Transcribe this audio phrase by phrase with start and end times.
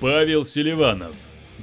[0.00, 1.16] Павел Селиванов,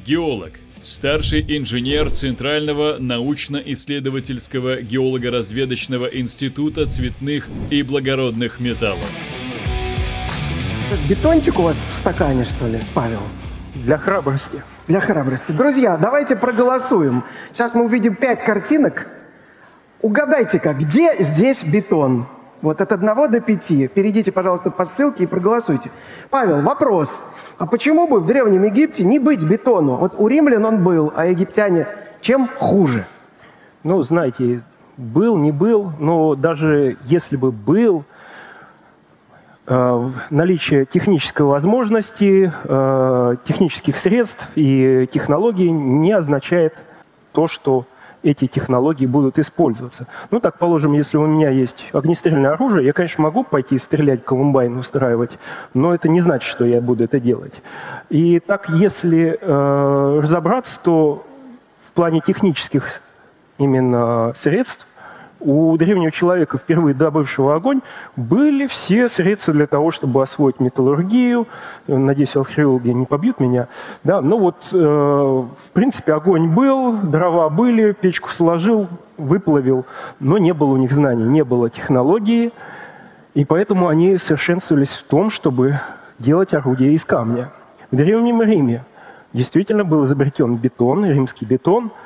[0.05, 0.51] геолог,
[0.83, 9.09] старший инженер Центрального научно-исследовательского геолого-разведочного института цветных и благородных металлов.
[11.07, 13.21] Бетончик у вас в стакане, что ли, Павел?
[13.73, 14.61] Для храбрости.
[14.89, 15.53] Для храбрости.
[15.53, 17.23] Друзья, давайте проголосуем.
[17.53, 19.07] Сейчас мы увидим пять картинок.
[20.01, 22.27] Угадайте-ка, где здесь бетон?
[22.65, 23.87] Вот от одного до пяти.
[23.87, 25.91] Перейдите, пожалуйста, по ссылке и проголосуйте.
[26.31, 27.11] Павел, вопрос.
[27.59, 29.97] А почему бы в Древнем Египте не быть бетону?
[29.97, 31.85] Вот у римлян он был, а египтяне
[32.21, 33.05] чем хуже?
[33.83, 34.63] Ну, знаете,
[34.97, 38.03] был, не был, но даже если бы был,
[39.67, 46.73] э, наличие технической возможности, э, технических средств и технологий не означает
[47.31, 47.85] то, что
[48.25, 50.07] эти технологии будут использоваться.
[50.31, 54.75] Ну, так положим, если у меня есть огнестрельное оружие, я, конечно, могу пойти стрелять, колумбайн
[54.77, 55.37] устраивать,
[55.73, 57.53] но это не значит, что я буду это делать.
[58.09, 61.23] И так, если э, разобраться, то
[61.87, 63.01] в плане технических
[63.59, 64.87] именно средств
[65.45, 67.81] у древнего человека, впервые добывшего огонь,
[68.15, 71.47] были все средства для того, чтобы освоить металлургию.
[71.87, 73.67] Надеюсь, археологи не побьют меня.
[74.03, 79.85] Да, ну вот, э, в принципе, огонь был, дрова были, печку сложил, выплавил,
[80.19, 82.51] но не было у них знаний, не было технологии,
[83.35, 85.79] и поэтому они совершенствовались в том, чтобы
[86.17, 87.51] делать орудия из камня.
[87.91, 88.83] В Древнем Риме
[89.31, 91.91] действительно был изобретен бетон, римский бетон–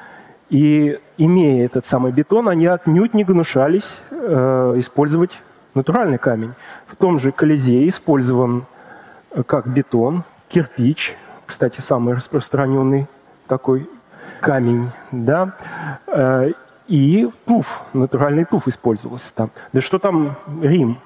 [0.50, 5.32] и имея этот самый бетон, они отнюдь не гнушались э, использовать
[5.76, 6.54] натуральный камень.
[6.88, 8.66] В том же Колизее использован
[9.32, 13.08] э, как бетон, кирпич, кстати, самый распространенный
[13.48, 13.90] такой
[14.40, 15.56] камень, да,
[16.08, 16.52] э,
[16.88, 19.52] и туф, натуральный туф использовался там.
[19.74, 21.00] Да что там Рим?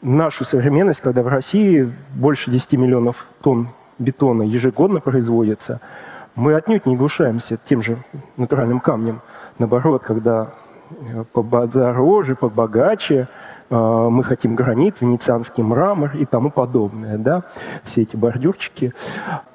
[0.00, 5.80] Нашу современность, когда в России больше 10 миллионов тонн бетона ежегодно производится–
[6.34, 7.98] мы отнюдь не глушаемся тем же
[8.36, 9.20] натуральным камнем.
[9.58, 10.54] Наоборот, когда
[10.90, 13.28] э, подороже, побогаче,
[13.70, 17.44] э, мы хотим гранит, венецианский мрамор и тому подобное, да,
[17.84, 18.92] все эти бордюрчики.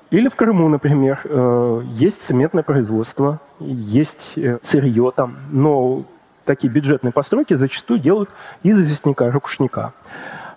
[0.09, 6.05] Или в Крыму, например, э, есть цементное производство, есть сырье там, но
[6.45, 8.29] такие бюджетные постройки зачастую делают
[8.63, 9.93] из известняка, ракушника.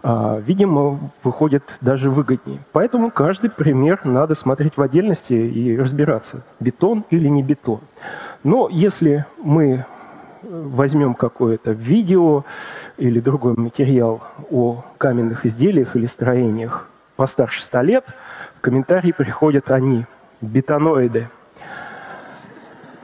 [0.03, 2.61] А, видимо, выходит даже выгоднее.
[2.73, 7.81] Поэтому каждый пример надо смотреть в отдельности и разбираться, бетон или не бетон.
[8.43, 9.87] Но если мы
[10.43, 12.45] возьмем какое-то видео
[12.97, 18.05] или другой материал о каменных изделиях или строениях постарше 100 лет,
[18.57, 20.07] в комментарии приходят они,
[20.41, 21.29] бетоноиды–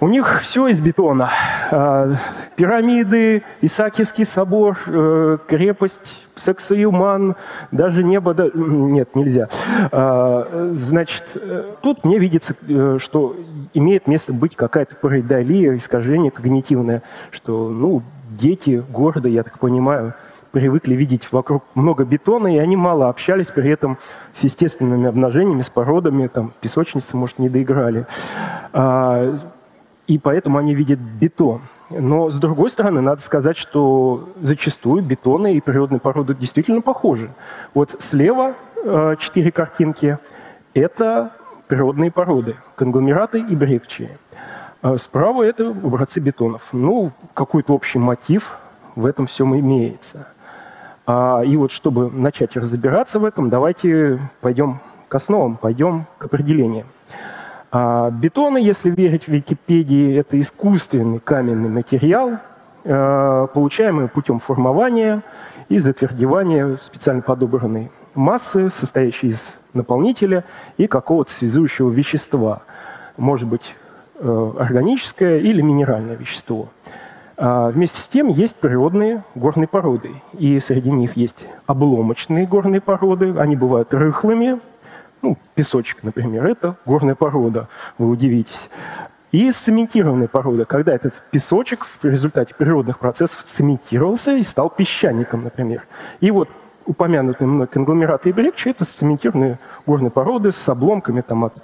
[0.01, 1.29] у них все из бетона.
[1.71, 2.17] А,
[2.57, 7.37] пирамиды, Исаакиевский собор, э, крепость, Сексуюман,
[7.73, 8.35] даже небо...
[8.55, 9.49] Нет, нельзя.
[9.93, 13.37] А, значит, э, тут мне видится, э, что
[13.75, 20.15] имеет место быть какая-то паридолия, искажение когнитивное, что, ну, дети города, я так понимаю,
[20.53, 23.99] привыкли видеть вокруг много бетона, и они мало общались при этом
[24.35, 28.07] с естественными обнажениями, с породами, там, песочницы, может, не доиграли.
[30.09, 31.61] И поэтому они видят бетон.
[31.91, 37.31] Но, с другой стороны, надо сказать, что зачастую бетоны и природные породы действительно похожи.
[37.75, 40.19] Вот слева э, четыре картинки–
[40.75, 41.33] это
[41.67, 44.19] природные породы, конгломераты и брекчии.
[44.81, 46.63] А справа– это образцы бетонов.
[46.73, 48.59] Ну, какой-то общий мотив
[48.97, 50.29] в этом всем имеется.
[51.07, 56.87] А, и вот чтобы начать разбираться в этом, давайте пойдем к основам, пойдем к определениям.
[57.71, 62.39] А бетоны, если верить Википедии, это искусственный каменный материал,
[62.85, 65.23] э, получаемый путем формования
[65.69, 70.45] и затвердевания специально подобранной массы, состоящей из наполнителя
[70.79, 72.63] и какого-то связующего вещества.
[73.19, 73.75] Может быть,
[74.19, 76.69] э, органическое или минеральное вещество.
[77.37, 80.11] А вместе с тем есть природные горные породы.
[80.33, 83.35] И среди них есть обломочные горные породы.
[83.39, 84.59] Они бывают рыхлыми,
[85.23, 87.69] ну, песочек, например, это горная порода,
[87.99, 88.69] вы удивитесь.
[89.31, 95.87] И цементированная порода, когда этот песочек в результате природных процессов цементировался и стал песчаником, например.
[96.21, 96.49] И вот
[96.87, 101.55] упомянутые мной конгломераты и брекчи– это цементированные горные породы с обломками там, от,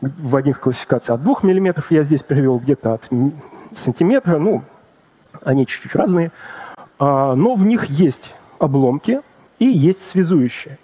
[0.00, 3.02] в одних классификациях от 2 мм, я здесь привел где-то от
[3.76, 4.62] сантиметра, ну,
[5.42, 6.32] они чуть-чуть разные.
[6.98, 9.20] А, но в них есть обломки
[9.58, 10.78] и есть связующие.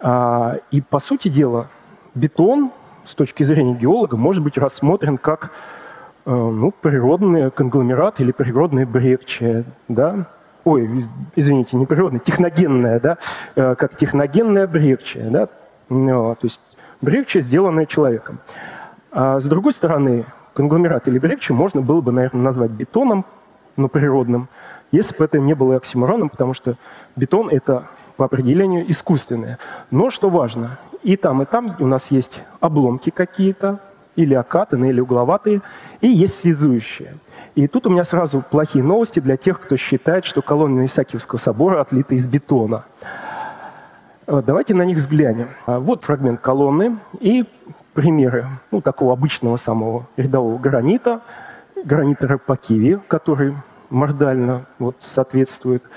[0.00, 1.68] А, и, по сути дела,
[2.14, 2.70] бетон
[3.04, 5.50] с точки зрения геолога может быть рассмотрен как
[6.24, 10.26] э, ну, природный конгломерат или природное брекчие, да?
[10.64, 11.06] Ой,
[11.36, 13.18] извините, не природное, техногенное, да?
[13.54, 15.48] Э, как техногенное брекчие, да?
[15.88, 16.60] Ну, то есть
[17.00, 18.38] Брекче, сделанное человеком.
[19.10, 23.24] А с другой стороны, конгломерат или брекче можно было бы, наверное, назвать бетоном,
[23.76, 24.48] но природным,
[24.92, 26.76] если бы это не было оксимороном, потому что
[27.14, 29.58] бетон– это по определению искусственное.
[29.90, 33.80] Но что важно, и там, и там у нас есть обломки какие-то,
[34.16, 35.60] или окатанные, или угловатые,
[36.00, 37.14] и есть связующие.
[37.54, 41.80] И тут у меня сразу плохие новости для тех, кто считает, что колонны Исаакиевского собора
[41.80, 42.84] отлиты из бетона.
[44.26, 45.50] Давайте на них взглянем.
[45.66, 47.44] А вот фрагмент колонны и
[47.94, 51.20] примеры ну, такого обычного самого рядового гранита,
[51.84, 53.54] гранита Рапакиви, который
[53.88, 55.88] мордально вот, соответствует э,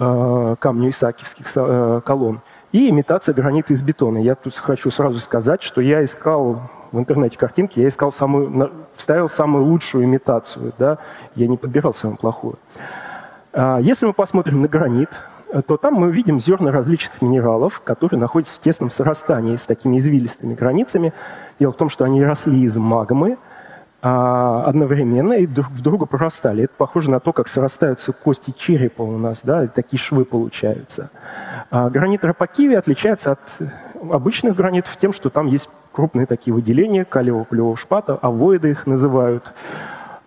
[0.00, 2.40] камню исаакиевских э, колонн,
[2.72, 4.18] и имитация гранита из бетона.
[4.18, 9.28] Я тут хочу сразу сказать, что я искал в интернете картинки, я искал самую, вставил
[9.28, 10.98] самую лучшую имитацию, да,
[11.34, 12.58] я не подбирал самую плохую.
[13.52, 15.10] А, если мы посмотрим на гранит,
[15.66, 20.54] то там мы видим зерна различных минералов, которые находятся в тесном срастании с такими извилистыми
[20.54, 21.12] границами.
[21.58, 23.36] Дело в том, что они росли из магмы,
[24.02, 26.64] одновременно и друг в друга прорастали.
[26.64, 31.10] Это похоже на то, как срастаются кости черепа у нас, да, и такие швы получаются.
[31.70, 33.40] А гранит Рапакиви отличается от
[34.10, 39.52] обычных гранитов тем, что там есть крупные такие выделения калиевого плевого шпата, авоиды их называют.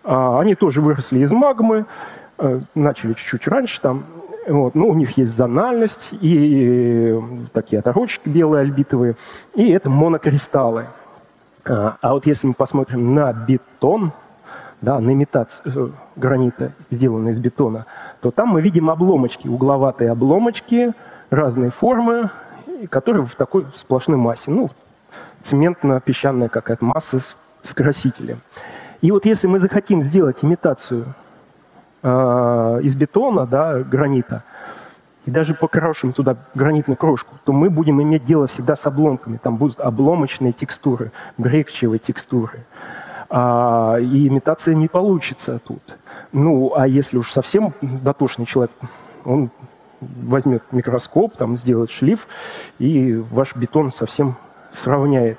[0.04, 1.86] А они тоже выросли из магмы,
[2.38, 4.04] э, начали чуть-чуть раньше там.
[4.46, 4.74] Вот.
[4.74, 7.18] Ну, у них есть зональность и
[7.52, 9.16] такие оторочки белые альбитовые,
[9.54, 10.86] и это монокристаллы.
[11.66, 14.12] А, а вот если мы посмотрим на бетон,
[14.82, 17.86] да, на имитацию э, гранита, сделанную из бетона,
[18.20, 20.92] то там мы видим обломочки, угловатые обломочки
[21.30, 22.30] разной формы,
[22.90, 24.50] которые в такой сплошной массе.
[24.50, 24.70] Ну,
[25.42, 28.40] цементно-песчаная какая-то масса с, с красителем.
[29.00, 31.14] И вот если мы захотим сделать имитацию
[32.02, 34.44] э, из бетона, да, гранита,
[35.26, 39.38] и даже покрошим туда гранитную крошку, то мы будем иметь дело всегда с обломками.
[39.38, 42.66] Там будут обломочные текстуры, брекчевые текстуры.
[43.30, 45.96] А, и имитация не получится тут.
[46.32, 48.72] Ну, а если уж совсем дотошный человек,
[49.24, 49.50] он
[50.00, 52.26] возьмет микроскоп, там сделает шлиф,
[52.78, 54.36] и ваш бетон совсем
[54.74, 55.38] сравняет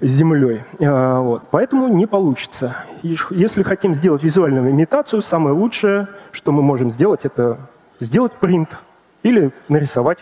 [0.00, 0.62] с землей.
[0.80, 1.42] А, вот.
[1.50, 2.76] Поэтому не получится.
[3.02, 7.58] Если хотим сделать визуальную имитацию, самое лучшее, что мы можем сделать, это
[8.00, 8.78] сделать принт
[9.24, 10.18] или нарисовать,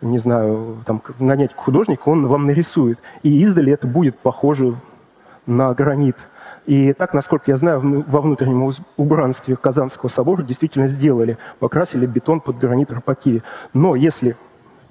[0.00, 2.98] не знаю, там, нанять художника, он вам нарисует.
[3.22, 4.76] И издали это будет похоже
[5.44, 6.16] на гранит.
[6.64, 11.38] И так, насколько я знаю, во внутреннем убранстве Казанского собора действительно сделали.
[11.58, 13.42] Покрасили бетон под гранит Рапаки.
[13.74, 14.36] Но если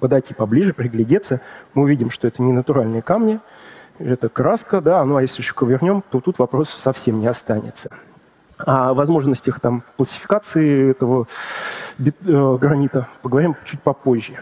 [0.00, 1.40] подойти поближе, приглядеться,
[1.74, 3.40] мы увидим, что это не натуральные камни,
[3.98, 7.90] это краска, да, ну а если еще ковернем, то тут вопрос совсем не останется.
[8.58, 11.26] О возможностях там классификации этого
[11.98, 14.34] э, гранита поговорим чуть попозже.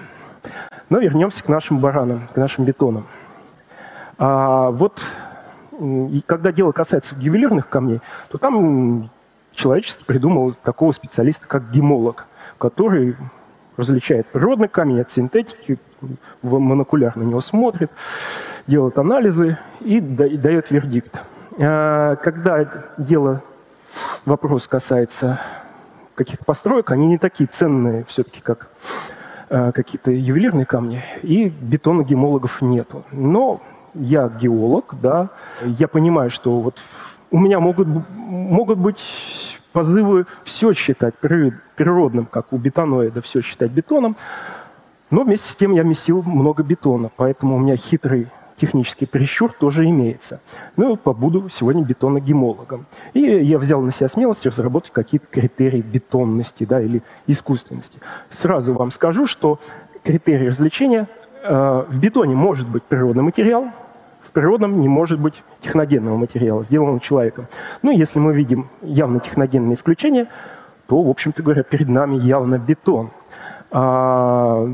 [0.89, 3.07] Но вернемся к нашим баранам, к нашим бетонам.
[4.19, 5.03] А вот
[5.81, 9.11] и когда дело касается ювелирных камней, то там
[9.53, 12.27] человечество придумало такого специалиста, как гемолог,
[12.59, 13.17] который
[13.77, 15.79] различает природный камень от синтетики,
[16.43, 17.91] монокуляр на него смотрит,
[18.67, 21.21] делает анализы и дает вердикт.
[21.59, 23.43] А когда дело
[24.25, 25.41] вопрос касается
[26.15, 28.69] каких-то построек, они не такие ценные все-таки, как
[29.49, 33.05] э, какие-то ювелирные камни, и бетона гемологов нету.
[33.13, 33.61] Но
[33.95, 35.31] я геолог, да,
[35.63, 36.81] я понимаю, что вот
[37.31, 38.99] у меня могут, могут быть
[39.73, 44.17] позывы все считать природным, как у бетоноида все считать бетоном,
[45.11, 49.85] но вместе с тем я месил много бетона, поэтому у меня хитрый технический прищур тоже
[49.87, 50.41] имеется.
[50.77, 52.87] Ну, побуду сегодня бетоногемологом.
[53.13, 57.99] И я взял на себя смелость разработать какие-то критерии бетонности да, или искусственности.
[58.31, 59.59] Сразу вам скажу, что
[60.03, 61.09] критерий развлечения
[61.43, 63.71] э, в бетоне может быть природный материал,
[64.23, 67.47] в природном не может быть техногенного материала, сделанного человеком.
[67.83, 70.29] Ну, если мы видим явно техногенные включения,
[70.87, 73.11] то, в общем-то говоря, перед нами явно бетон.
[73.71, 74.69] А,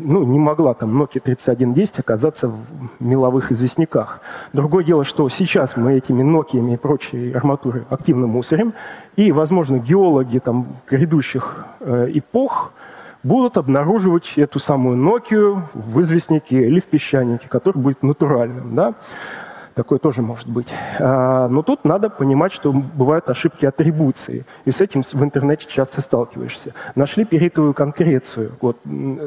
[0.00, 2.58] ну, не могла там Nokia 3110 оказаться в
[3.00, 4.20] меловых известняках.
[4.52, 8.72] Другое дело, что сейчас мы этими Nokia и прочей арматуры активно мусорим,
[9.16, 12.72] и, возможно, геологи там грядущих э, эпох
[13.22, 18.74] будут обнаруживать эту самую Nokia в известняке или в песчанике, который будет натуральным.
[18.74, 18.94] Да?
[19.80, 20.66] Такое тоже может быть.
[20.98, 24.44] А, но тут надо понимать, что бывают ошибки атрибуции.
[24.66, 26.74] И с этим в интернете часто сталкиваешься.
[26.96, 28.52] Нашли перитовую конкрецию.
[28.60, 28.76] Вот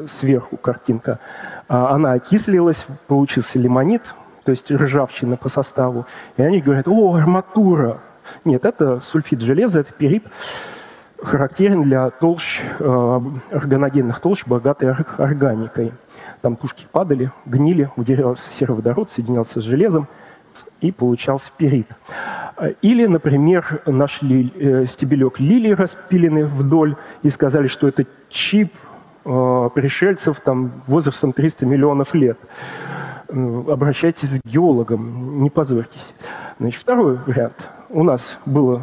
[0.08, 1.18] сверху картинка.
[1.66, 6.06] А, она окислилась, получился лимонит, то есть ржавчина по составу.
[6.36, 7.98] И они говорят, о, арматура.
[8.44, 10.22] Нет, это сульфид железа, это перит.
[11.20, 13.20] характерен для толщ, э,
[13.50, 15.94] органогенных толщ, богатой органикой.
[16.42, 20.06] Там тушки падали, гнили, выделялся сероводород, соединялся с железом,
[20.84, 21.88] и получался перит.
[22.82, 28.72] Или, например, нашли э, стебелек лилии распиленный вдоль и сказали, что это чип
[29.24, 32.38] э, пришельцев там, возрастом 300 миллионов лет.
[33.28, 36.14] Обращайтесь к геологам, не позорьтесь.
[36.60, 37.68] Значит, второй вариант.
[37.88, 38.82] У нас был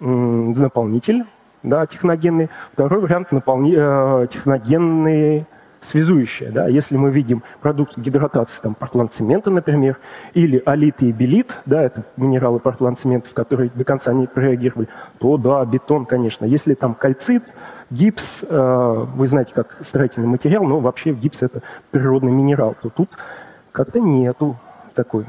[0.00, 1.24] наполнитель
[1.62, 2.48] да, техногенный.
[2.72, 3.74] Второй вариант наполни...
[3.76, 4.26] Э,
[5.82, 6.50] связующее.
[6.50, 6.68] Да?
[6.68, 9.98] Если мы видим продукт гидратации там, портландцемента, например,
[10.34, 15.64] или алит и белит, да, это минералы портландцементов, которые до конца не прореагировали, то да,
[15.64, 16.44] бетон, конечно.
[16.44, 17.44] Если там кальцит,
[17.90, 23.10] гипс, э, вы знаете, как строительный материал, но вообще гипс это природный минерал, то тут
[23.72, 24.56] как-то нету
[24.94, 25.26] такой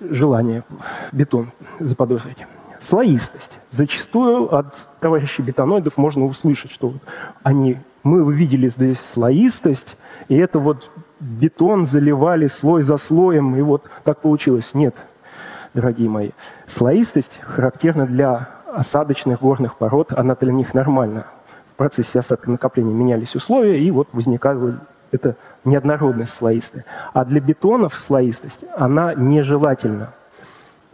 [0.00, 0.64] желания
[1.12, 2.46] бетон заподозрить.
[2.80, 3.52] Слоистость.
[3.70, 6.94] Зачастую от товарищей бетоноидов можно услышать, что
[7.42, 9.96] они мы увидели здесь слоистость,
[10.28, 14.70] и это вот бетон заливали слой за слоем, и вот так получилось.
[14.74, 14.94] Нет,
[15.72, 16.30] дорогие мои.
[16.66, 21.26] Слоистость характерна для осадочных горных пород, она для них нормальна.
[21.72, 24.78] В процессе осадка накопления менялись условия, и вот возникала
[25.10, 26.84] эта неоднородность слоистая.
[27.12, 30.10] А для бетонов слоистость, она нежелательна.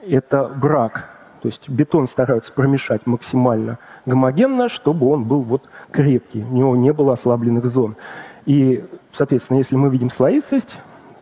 [0.06, 1.10] Это брак.
[1.42, 6.92] То есть бетон стараются промешать максимально гомогенно, чтобы он был вот крепкий, у него не
[6.92, 7.96] было ослабленных зон.
[8.46, 10.76] И, соответственно, если мы видим слоистость,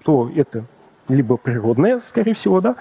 [0.04, 0.64] то это
[1.08, 2.76] либо природное, скорее всего, да,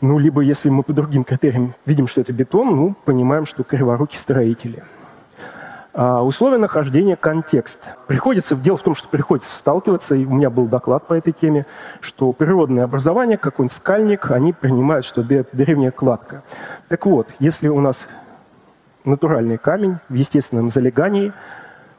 [0.00, 4.16] ну, либо если мы по другим критериям видим, что это бетон, ну, понимаем, что криворуки
[4.16, 4.82] строители–
[5.94, 7.78] условия нахождения– контекст.
[8.06, 11.66] Приходится, дело в том, что приходится сталкиваться, и у меня был доклад по этой теме,
[12.00, 16.42] что природное образование, какой-нибудь скальник, они принимают, что древняя кладка.
[16.88, 18.08] Так вот, если у нас
[19.04, 21.32] натуральный камень в естественном залегании,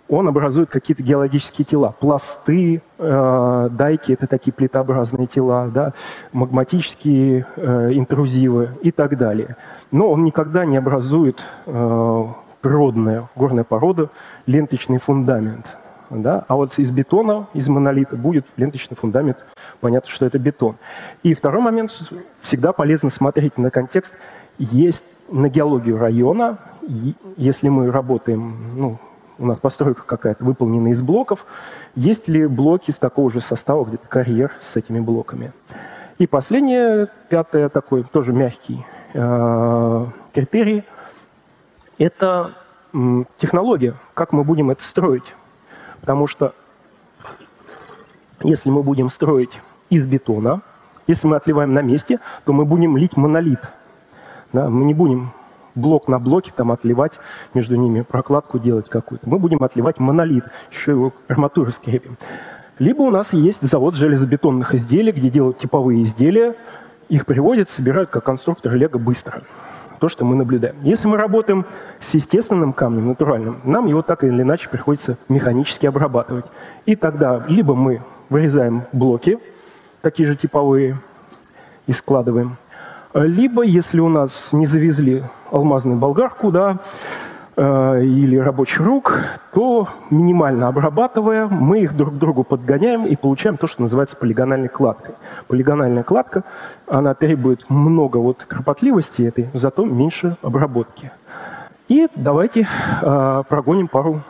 [0.07, 1.95] он образует какие-то геологические тела.
[1.99, 5.93] Пласты, э, дайки– это такие плитообразные тела, да,
[6.31, 9.55] магматические э, интрузивы и так далее.
[9.91, 12.25] Но он никогда не образует э,
[12.65, 14.09] природная горная порода,
[14.47, 15.67] ленточный фундамент.
[16.09, 16.45] Да?
[16.47, 19.45] А вот из бетона, из монолита будет ленточный фундамент,
[19.81, 20.77] понятно, что это бетон.
[21.21, 21.91] И второй момент,
[22.41, 24.15] всегда полезно смотреть на контекст.
[24.57, 26.57] Есть на геологию района,
[27.37, 28.97] если мы работаем, ну,
[29.37, 31.45] у нас постройка какая-то выполнена из блоков,
[31.93, 35.53] есть ли блоки с такого же состава, где-то карьер с этими блоками.
[36.17, 40.83] И последнее, пятое, такой тоже мягкий э, критерий–
[41.97, 42.53] это
[43.37, 45.35] технология, как мы будем это строить.
[46.01, 46.53] Потому что
[48.43, 49.59] если мы будем строить
[49.89, 50.61] из бетона,
[51.07, 53.59] если мы отливаем на месте, то мы будем лить монолит.
[54.53, 55.31] Да, мы не будем
[55.73, 57.13] блок на блоке там отливать,
[57.53, 59.27] между ними прокладку делать какую-то.
[59.27, 62.17] Мы будем отливать монолит, еще его арматуры скрепим.
[62.79, 66.55] Либо у нас есть завод железобетонных изделий, где делают типовые изделия,
[67.09, 69.43] их приводят, собирают как конструктор Лего быстро
[70.05, 70.75] то, что мы наблюдаем.
[70.83, 71.65] Если мы работаем
[71.99, 76.45] с естественным камнем, натуральным, нам его так или иначе приходится механически обрабатывать.
[76.85, 79.39] И тогда либо мы вырезаем блоки,
[80.03, 80.99] такие же типовые,
[81.87, 82.57] и складываем,
[83.15, 86.77] либо, если у нас не завезли алмазную болгарку, да,
[87.57, 89.17] или рабочих рук,
[89.53, 94.67] то минимально обрабатывая, мы их друг к другу подгоняем и получаем то, что называется полигональной
[94.67, 95.15] кладкой.
[95.47, 96.43] Полигональная кладка,
[96.85, 101.11] она требует много вот кропотливости этой, зато меньше обработки.
[101.87, 102.67] И давайте
[103.01, 104.21] э, прогоним пару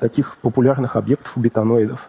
[0.00, 2.06] таких популярных объектов у бетоноидов.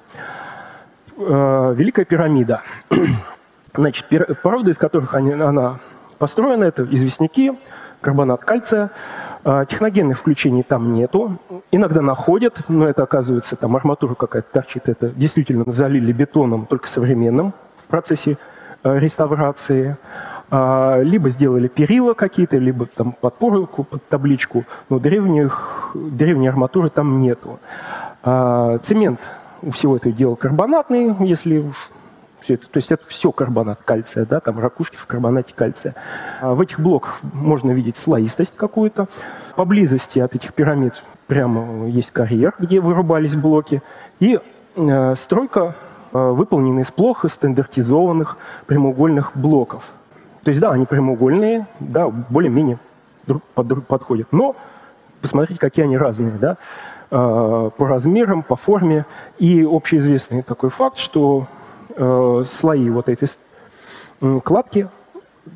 [1.18, 2.64] Э, Великая пирамида.
[3.74, 4.08] Значит,
[4.42, 5.80] породы, из которых они, она
[6.18, 7.58] построена, это известняки,
[8.02, 8.90] карбонат кальция–
[9.46, 11.38] техногенных включений там нету.
[11.72, 14.90] Иногда находят, но это оказывается там арматура какая-то торчит.
[14.90, 17.54] Это действительно залили бетоном, только современным
[17.86, 18.38] в процессе
[18.84, 19.98] э, реставрации.
[20.50, 24.66] А, либо сделали перила какие-то, либо там подпору под табличку.
[24.90, 27.60] Но древних, древней арматуры там нету.
[28.24, 29.20] А, цемент
[29.62, 31.76] у всего этого дела карбонатный, если уж
[32.46, 35.96] все это, то есть это все карбонат кальция, да, там ракушки в карбонате кальция.
[36.42, 39.08] А в этих блоках можно видеть слоистость какую-то.
[39.56, 43.82] Поблизости от этих пирамид прямо есть карьер, где вырубались блоки.
[44.20, 44.40] И
[44.76, 45.76] э, стройка
[46.14, 48.38] э, выполнена из плохо стандартизованных
[48.68, 49.84] прямоугольных блоков.
[50.44, 52.78] То есть, да, они прямоугольные, да, более-менее
[53.26, 54.28] друг под друг подходят.
[54.32, 54.56] Но
[55.22, 56.58] посмотрите, какие они разные, да,
[57.10, 59.06] э, по размерам, по форме.
[59.40, 61.48] И общеизвестный такой факт, что
[61.96, 63.30] слои вот этой
[64.44, 64.90] кладки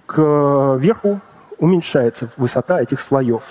[0.06, 1.20] к верху
[1.60, 3.44] уменьшается высота этих слоев.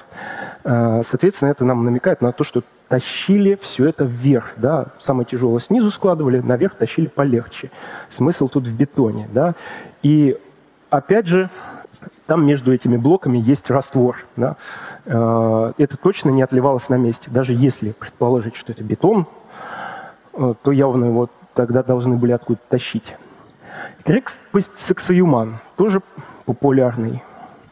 [0.64, 5.61] Э, соответственно, это нам намекает на то, что тащили все это вверх, да, самое тяжелое
[5.61, 7.71] снизу складывали, наверх тащили полегче.
[8.11, 9.54] Смысл тут в бетоне, да.
[10.02, 10.38] И
[10.88, 11.50] опять же,
[12.26, 14.57] там между этими блоками есть раствор, да.
[15.04, 17.30] Э, это точно не отливалось на месте.
[17.30, 19.26] Даже если предположить, что это бетон,
[20.33, 21.28] э, то явно его
[21.59, 23.17] тогда должны были откуда-то тащить.
[24.05, 26.03] Крексаксоюман тоже
[26.45, 27.21] популярный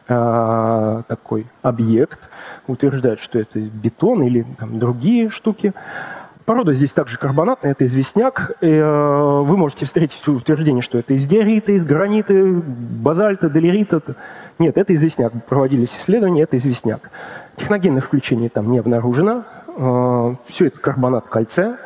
[0.09, 2.19] э, такой объект.
[2.67, 5.73] Утверждают, что это бетон или там, другие штуки.
[6.43, 8.57] Порода здесь также карбонатная, это известняк.
[8.59, 14.01] Э, вы можете встретить утверждение, что это из диорита, из гранита, базальта, долерита.
[14.59, 15.31] Нет, это известняк.
[15.45, 17.09] Проводились исследования, это известняк.
[17.55, 19.45] Техногенных включений там не обнаружено.
[19.77, 21.77] Э, все это карбонат кальция.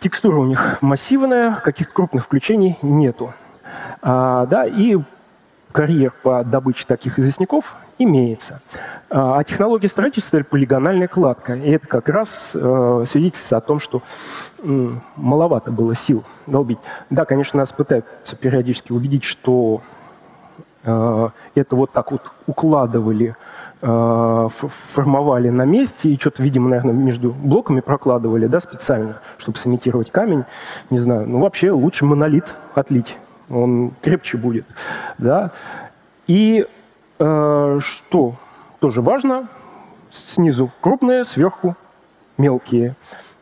[0.00, 3.32] Текстура у них массивная, каких крупных включений нету.
[4.02, 4.98] А, да, и
[5.72, 8.60] карьер по добыче таких известняков имеется.
[9.08, 11.54] А, а технология строительства– это полигональная кладка.
[11.54, 14.02] И это как раз э, свидетельство о том, что
[14.58, 16.78] э, маловато было сил долбить.
[17.10, 19.82] Да, конечно, нас пытаются периодически убедить, что
[20.82, 23.36] э, это вот так вот укладывали,
[23.80, 30.44] формовали на месте и что-то, видимо, наверное, между блоками прокладывали, да, специально, чтобы сымитировать камень.
[30.90, 32.44] Не знаю, ну вообще лучше монолит
[32.74, 33.16] отлить
[33.50, 34.64] он крепче будет.
[35.18, 35.50] Да?
[36.26, 36.66] И
[37.18, 38.34] э, что
[38.78, 39.48] тоже важно,
[40.10, 41.76] снизу крупные, сверху
[42.38, 42.94] мелкие.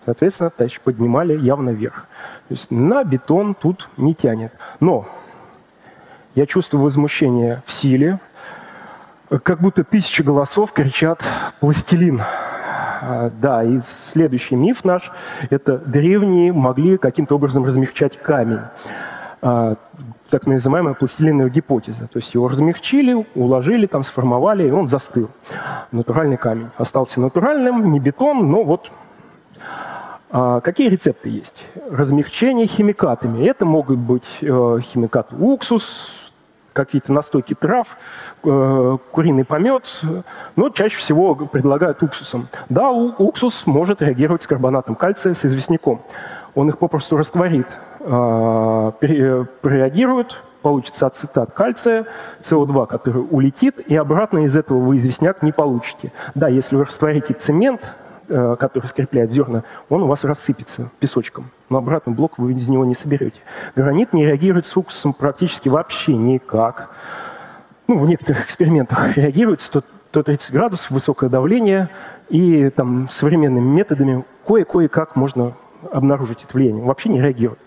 [0.05, 2.07] Соответственно, тащ поднимали явно вверх.
[2.49, 4.53] То есть на бетон тут не тянет.
[4.81, 5.07] Но
[6.35, 8.19] я чувствую возмущение в силе,
[9.43, 11.23] как будто тысячи голосов кричат
[11.61, 12.23] «пластилин».
[13.01, 13.81] А, да, и
[14.13, 15.13] следующий миф наш–
[15.51, 18.61] это древние могли каким-то образом размягчать камень.
[19.41, 19.77] А,
[20.31, 22.09] так называемая пластилиновая гипотеза.
[22.09, 25.31] То есть его размягчили, уложили, там сформовали, и он застыл.
[25.93, 26.71] Натуральный камень.
[26.77, 28.91] Остался натуральным, не бетон, но вот
[30.31, 31.65] а какие рецепты есть?
[31.91, 33.47] Размягчение химикатами.
[33.47, 36.13] Это могут быть э, химикат уксус,
[36.73, 37.87] какие-то настойки трав,
[38.45, 40.03] э, куриный помет,
[40.57, 42.49] но чаще всего предлагают уксусом.
[42.69, 46.03] Да, уксус может реагировать с карбонатом кальция, с известняком.
[46.55, 47.67] Он их попросту растворит
[48.01, 48.93] э,
[49.61, 52.07] прореагирует, получится ацетат кальция,
[52.41, 56.13] СО2, который улетит, и обратно из этого вы известняк не получите.
[56.35, 57.93] Да, если вы растворите цемент,
[58.29, 62.95] который скрепляет зерна, он у вас рассыпется песочком, но обратно блок вы из него не
[62.95, 63.41] соберете.
[63.75, 66.91] Гранит не реагирует с уксусом практически вообще никак.
[67.87, 71.89] Ну, в некоторых экспериментах реагирует 100, 130 градусов, высокое давление,
[72.29, 75.55] и там современными методами кое-кое-как можно
[75.93, 77.61] обнаружить это влияние, вообще не реагирует.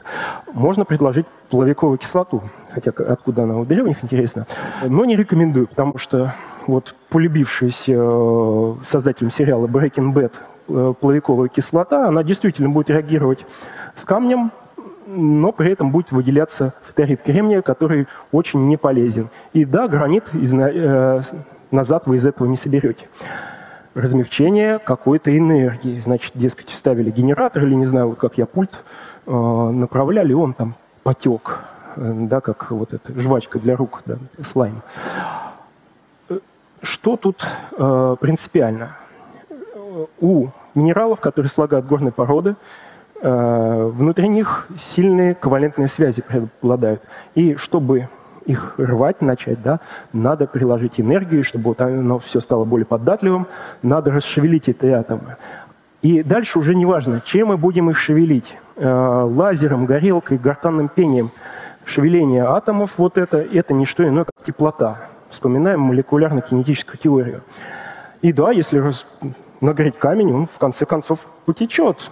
[0.54, 4.46] Можно предложить плавиковую кислоту, хотя откуда она у древних, интересно,
[4.84, 6.34] но не рекомендую, потому что
[6.68, 10.51] вот полюбившаяся э, создателем сериала Breaking Bad э,
[11.00, 13.46] плавиковая кислота, она действительно будет реагировать
[13.96, 14.52] с камнем,
[15.08, 19.30] но при этом будет выделяться фторид кремния, который очень не полезен.
[19.54, 21.22] И да, гранит из, э,
[21.72, 23.08] назад вы из этого не соберете
[23.94, 26.00] размягчение какой-то энергии.
[26.00, 28.72] Значит, дескать, ставили генератор или, не знаю, вот как я пульт
[29.26, 31.60] э, направляли, он там потек,
[31.96, 34.82] э, да, как вот эта жвачка для рук, да, слайм.
[36.82, 37.46] Что тут
[37.78, 38.96] э, принципиально?
[40.20, 42.56] У минералов, которые слагают горные породы,
[43.22, 47.04] э, внутри них сильные ковалентные связи преобладают.
[47.36, 48.10] И чтобы
[48.46, 49.80] их рвать начать, да,
[50.14, 53.48] надо приложить энергию, чтобы вот оно все стало более податливым,
[53.84, 55.38] надо расшевелить эти атомы.
[56.02, 58.58] И дальше уже не важно, чем мы будем их шевелить.
[58.76, 61.32] Э, лазером, горелкой, гортанным пением.
[61.86, 65.10] Шевеление атомов, вот это, это не что иное, как теплота.
[65.30, 67.42] Вспоминаем молекулярно-кинетическую теорию.
[68.22, 68.84] И да, если.
[69.62, 72.10] Нагреть камень, он в конце концов потечет.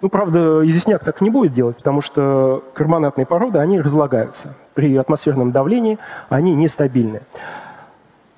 [0.00, 4.54] Ну, правда, известняк так не будет делать, потому что карбонатные породы, они разлагаются.
[4.74, 5.98] При атмосферном давлении
[6.28, 7.22] они нестабильны.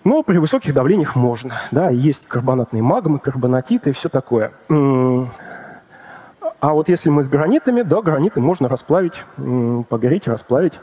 [0.04, 1.60] Но при высоких давлениях можно.
[1.70, 4.52] Да, есть карбонатные магмы, карбонатиты и все такое.
[6.60, 9.14] А вот если мы с гранитами, да, граниты можно расплавить,
[9.88, 10.78] погореть, расплавить.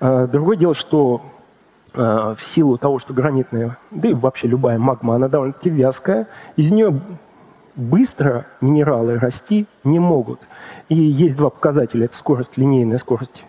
[0.00, 1.22] А, другое дело, что
[1.92, 7.00] в силу того, что гранитная, да и вообще любая магма, она довольно-таки вязкая, из нее
[7.76, 10.40] быстро минералы расти не могут.
[10.88, 12.06] И есть два показателя.
[12.06, 13.44] Это скорость, линейная скорость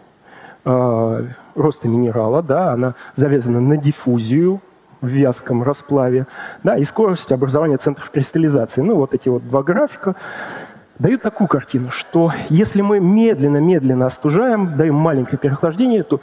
[0.65, 4.61] э, роста минерала, да, она завязана на диффузию
[5.01, 6.27] в вязком расплаве,
[6.63, 8.81] да, и скорость образования центров кристаллизации.
[8.81, 10.15] Ну, вот эти вот два графика
[10.99, 16.21] дают такую картину, что если мы медленно-медленно остужаем, даем маленькое переохлаждение, то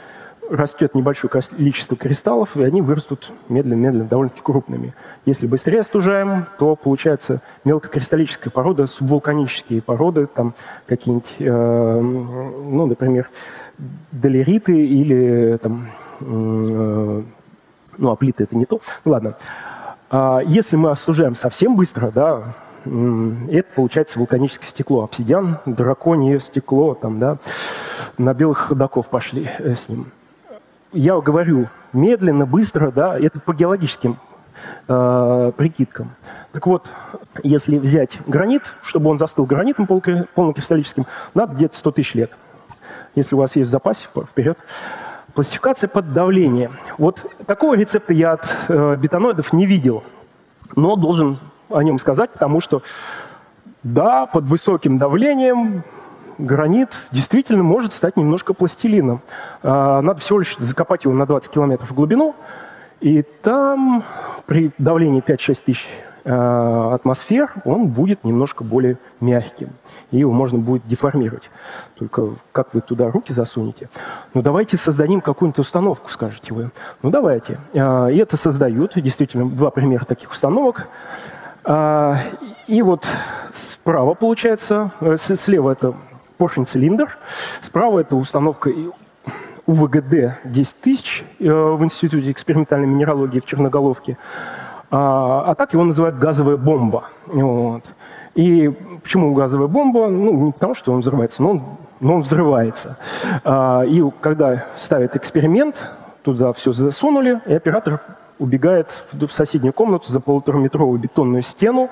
[0.49, 4.93] растет небольшое количество кристаллов, и они вырастут медленно-медленно, довольно-таки крупными.
[5.25, 10.53] Если быстрее остужаем, то получается мелкокристаллическая порода, субвулканические породы, там
[10.87, 13.29] какие-нибудь, э, ну, например,
[14.11, 15.87] долериты или там,
[16.21, 17.23] э,
[17.97, 18.81] ну, аплиты это не то.
[19.05, 19.35] Ну, ладно.
[20.09, 27.19] А если мы остужаем совсем быстро, да, это получается вулканическое стекло, обсидиан, драконье стекло, там,
[27.19, 27.37] да,
[28.17, 30.07] на белых ходаков пошли э, с ним.
[30.91, 34.17] Я говорю медленно, быстро, да, это по геологическим
[34.87, 36.15] э, прикидкам.
[36.51, 36.89] Так вот,
[37.43, 42.31] если взять гранит, чтобы он застыл гранитом полнокристаллическим, надо где-то 100 тысяч лет.
[43.13, 44.57] Если у вас есть в запасе, вперед.
[45.35, 46.71] Пластификация под давлением.
[46.97, 50.03] Вот такого рецепта я от э, бетоноидов не видел,
[50.75, 51.37] но должен
[51.69, 52.81] о нем сказать, потому что
[53.83, 55.83] да, под высоким давлением
[56.39, 59.21] гранит действительно может стать немножко пластилином.
[59.61, 62.35] Э, надо всего лишь закопать его на 20 километров в глубину,
[63.01, 64.03] и там
[64.45, 65.87] при давлении 5-6 тысяч
[66.25, 69.69] Э, атмосфер, он будет немножко более мягким.
[70.11, 71.49] И его можно будет деформировать.
[71.95, 73.89] Только как вы туда руки засунете?
[74.33, 76.71] Ну, давайте создадим какую-нибудь установку, скажете вы.
[77.01, 77.59] Ну, давайте.
[77.73, 78.93] Э, и это создают.
[78.95, 80.87] Действительно, два примера таких установок.
[81.63, 82.15] Э,
[82.67, 83.07] и вот
[83.53, 85.95] справа, получается, слева это
[86.39, 87.17] поршень-цилиндр,
[87.61, 88.71] справа это установка
[89.67, 94.17] УВГД 10 тысяч в Институте экспериментальной минералогии в Черноголовке.
[94.89, 97.03] А, а так его называют газовая бомба.
[97.27, 97.83] Вот.
[98.33, 98.69] И
[99.03, 100.07] почему газовая бомба?
[100.07, 101.63] Ну, не потому, что он взрывается, но он,
[101.99, 102.97] но он взрывается.
[103.43, 105.87] А, и когда ставят эксперимент,
[106.23, 108.01] туда все засунули, и оператор
[108.39, 111.89] убегает в соседнюю комнату за полутораметровую бетонную стену,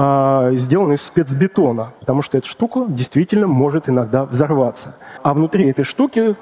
[0.00, 4.94] а, сделанную из спецбетона, потому что эта штука действительно может иногда взорваться.
[5.24, 6.36] А внутри этой штуки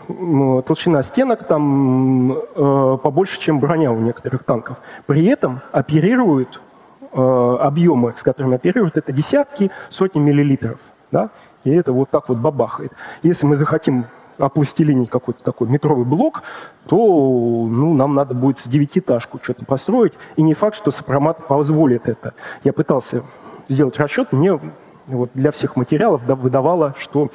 [0.67, 4.77] толщина стенок там э, побольше, чем броня у некоторых танков.
[5.07, 6.61] При этом оперируют
[7.01, 10.79] э, объемы, с которыми оперируют, это десятки, сотни миллилитров.
[11.11, 11.31] Да?
[11.65, 12.93] И это вот так вот бабахает.
[13.23, 14.05] Если мы захотим
[14.37, 16.43] опластилинить какой-то такой метровый блок,
[16.87, 20.13] то ну, нам надо будет с девятиэтажку что-то построить.
[20.37, 22.35] И не факт, что сопромат позволит это.
[22.63, 23.23] Я пытался
[23.69, 24.59] сделать расчет, мне
[25.07, 27.31] вот для всех материалов выдавало, что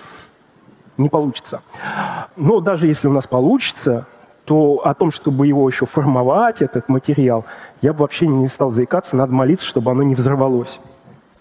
[0.97, 1.61] не получится.
[2.35, 4.05] Но даже если у нас получится,
[4.45, 7.45] то о том, чтобы его еще формовать, этот материал,
[7.81, 10.79] я бы вообще не стал заикаться, надо молиться, чтобы оно не взорвалось.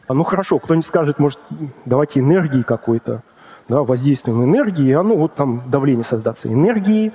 [0.06, 1.38] А ну хорошо, кто-нибудь скажет, может,
[1.84, 3.22] давайте энергии какой-то,
[3.68, 6.48] да, воздействием энергии, и оно вот там давление создаться.
[6.48, 7.12] Энергии,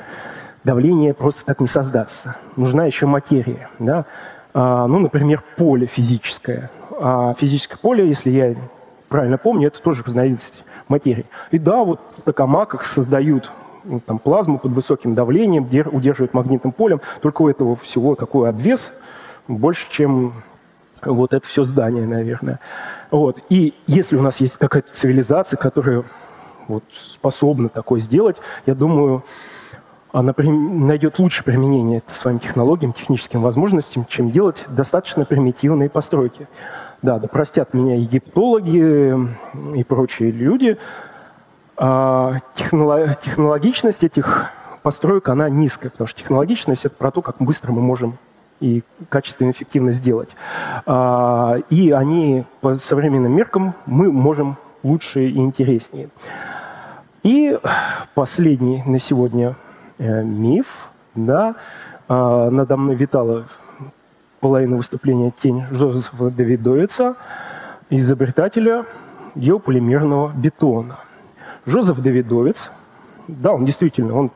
[0.64, 2.38] давление просто так не создаться.
[2.56, 4.06] Нужна еще материя, да.
[4.54, 6.72] А, ну, например, поле физическое.
[7.00, 8.56] А физическое поле, если я
[9.10, 11.26] правильно помню, это тоже разновидность материи.
[11.52, 13.52] И да, вот в токамаках создают
[13.84, 17.02] ну, там, плазму под высоким давлением, удерживают магнитным полем.
[17.22, 18.90] Только у этого всего такой обвес
[19.48, 20.34] больше, чем
[21.04, 22.60] вот это все здание, наверное.
[23.12, 23.40] Вот.
[23.50, 26.04] И если у нас есть какая-то цивилизация, которая
[26.68, 29.24] вот, способна такое сделать, я думаю,
[30.12, 36.48] она найдет лучше применение своим технологиям, техническим возможностям, чем делать достаточно примитивные постройки.
[37.06, 39.30] Да, да простят меня египтологи
[39.76, 40.80] и прочие люди.
[41.78, 44.50] А технологичность этих
[44.82, 48.18] построек, она низкая, потому что технологичность– это про то, как быстро мы можем
[48.60, 50.30] и качественно и эффективно сделать.
[50.88, 56.10] А, и они по современным меркам мы можем лучше и интереснее.
[57.22, 57.56] И
[58.16, 59.56] последний на сегодня
[60.00, 61.54] э, миф, да,
[62.10, 63.46] э, надо мной витала
[64.46, 67.16] половина выступления тень Жозефа Давидовица,
[67.90, 68.86] изобретателя
[69.34, 71.00] геополимерного бетона.
[71.66, 72.70] Жозеф Давидовец,
[73.28, 74.30] да, он действительно, он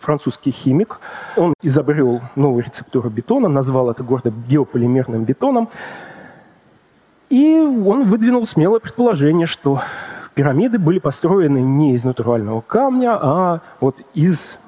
[0.00, 1.00] французский химик,
[1.34, 5.70] он изобрел новую рецептуру бетона, назвал это гордо геополимерным бетоном,
[7.30, 9.80] и он выдвинул смелое предположение, что
[10.34, 14.58] пирамиды были построены не из натурального камня, а вот из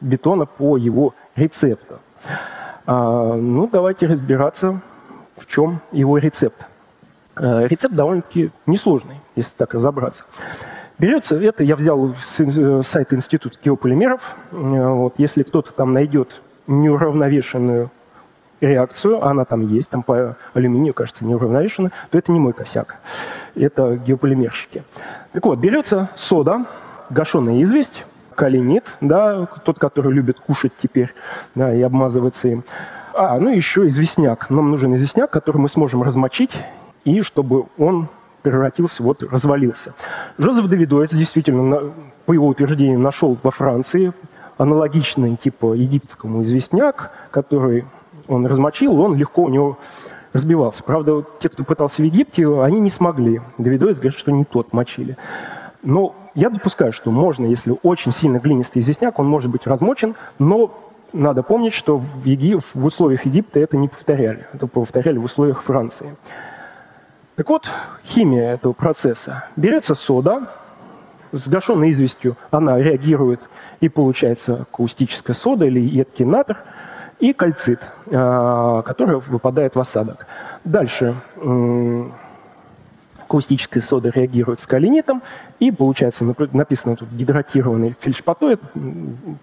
[0.00, 1.98] бетона по его рецепту.
[2.92, 4.80] А, ну, давайте разбираться,
[5.36, 6.66] в чем его рецепт.
[7.36, 10.24] А, рецепт довольно-таки несложный, если так разобраться.
[10.98, 14.20] Берется, это я взял с э, сайта Института геополимеров.
[14.50, 17.92] Вот, если кто-то там найдет неуравновешенную
[18.60, 22.96] реакцию, она там есть, там по алюминию, кажется, неуравновешена, то это не мой косяк.
[23.54, 24.82] Это геополимерщики.
[25.32, 26.66] Так вот, берется сода,
[27.08, 28.04] гашеная известь,
[28.40, 31.12] калинит, да, тот, который любит кушать теперь,
[31.54, 32.64] да, и обмазываться им.
[33.12, 34.48] А, ну еще известняк.
[34.48, 36.52] Нам нужен известняк, который мы сможем размочить,
[37.04, 38.08] и чтобы он
[38.40, 39.92] превратился, вот развалился.
[40.38, 41.92] Жозеф Давидовец действительно,
[42.24, 44.14] по его утверждению, нашел во Франции
[44.56, 47.84] аналогичный типа египетскому известняк, который
[48.26, 49.76] он размочил, он легко у него
[50.32, 50.82] разбивался.
[50.82, 53.42] Правда, те, кто пытался в Египте, они не смогли.
[53.58, 55.18] Давидовец говорит, что не тот мочили.
[55.82, 60.72] Но я допускаю, что можно, если очень сильно глинистый известняк, он может быть размочен, но
[61.12, 62.62] надо помнить, что в, Егип...
[62.74, 64.46] в условиях Египта это не повторяли.
[64.52, 66.16] Это повторяли в условиях Франции.
[67.36, 67.70] Так вот,
[68.04, 69.44] химия этого процесса.
[69.56, 70.50] Берется сода,
[71.32, 73.40] сгашенной известью она реагирует,
[73.80, 76.58] и получается каустическая сода или едкий натр,
[77.18, 80.26] и кальцит, а, который выпадает в осадок.
[80.64, 81.14] Дальше
[83.30, 85.22] каустическая сода реагирует с калинитом,
[85.60, 88.60] и получается, написано тут гидратированный фельдшпатоид,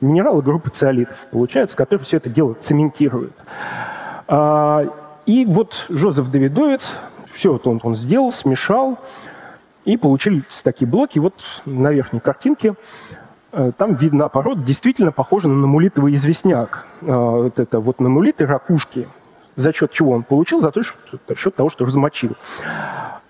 [0.02, 3.34] минералы группы циолитов получаются, которые все это дело цементируют.
[4.28, 4.86] А,
[5.26, 6.95] и вот Жозеф Давидовец
[7.34, 9.00] все это он, он сделал, смешал,
[9.86, 11.17] и получились такие блоки.
[11.19, 12.73] Вот на верхней картинке
[13.54, 16.86] э, там видно порода, действительно похожа на намулитовый известняк.
[17.02, 19.08] Э, вот это вот намулиты ракушки.
[19.56, 20.62] За счет чего он получил?
[20.62, 20.97] За, то, что,
[21.28, 22.36] за счет того, что размочил.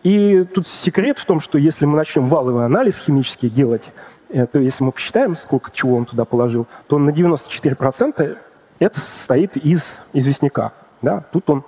[0.08, 3.84] И тут секрет в том, что если мы начнем валовый анализ химический делать,
[4.30, 8.38] э, то если мы посчитаем, сколько чего он туда положил, то на 94%
[8.80, 10.72] это состоит из известняка.
[11.02, 11.26] Да?
[11.34, 11.66] Тут он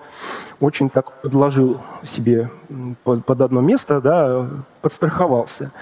[0.62, 2.50] очень так подложил себе
[3.04, 4.48] под, под одно место, да,
[4.82, 5.74] подстраховался.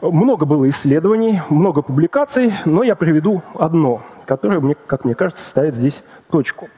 [0.00, 5.76] Много было исследований, много публикаций, но я приведу одно, которое, мне, как мне кажется, ставит
[5.76, 6.68] здесь точку.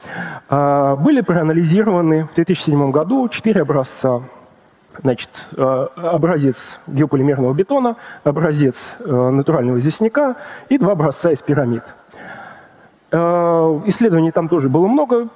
[0.50, 4.20] А, были проанализированы в 2007 году четыре образца.
[5.02, 10.36] Значит, а, образец геополимерного бетона, образец а, натурального известняка
[10.68, 11.82] и два образца из пирамид.
[13.10, 15.28] Исследований там тоже было много,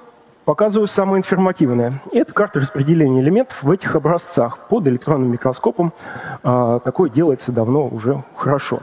[0.45, 2.01] Показываю самое информативное.
[2.11, 5.93] Это карта распределения элементов в этих образцах под электронным микроскопом.
[6.41, 8.81] Такое делается давно уже хорошо.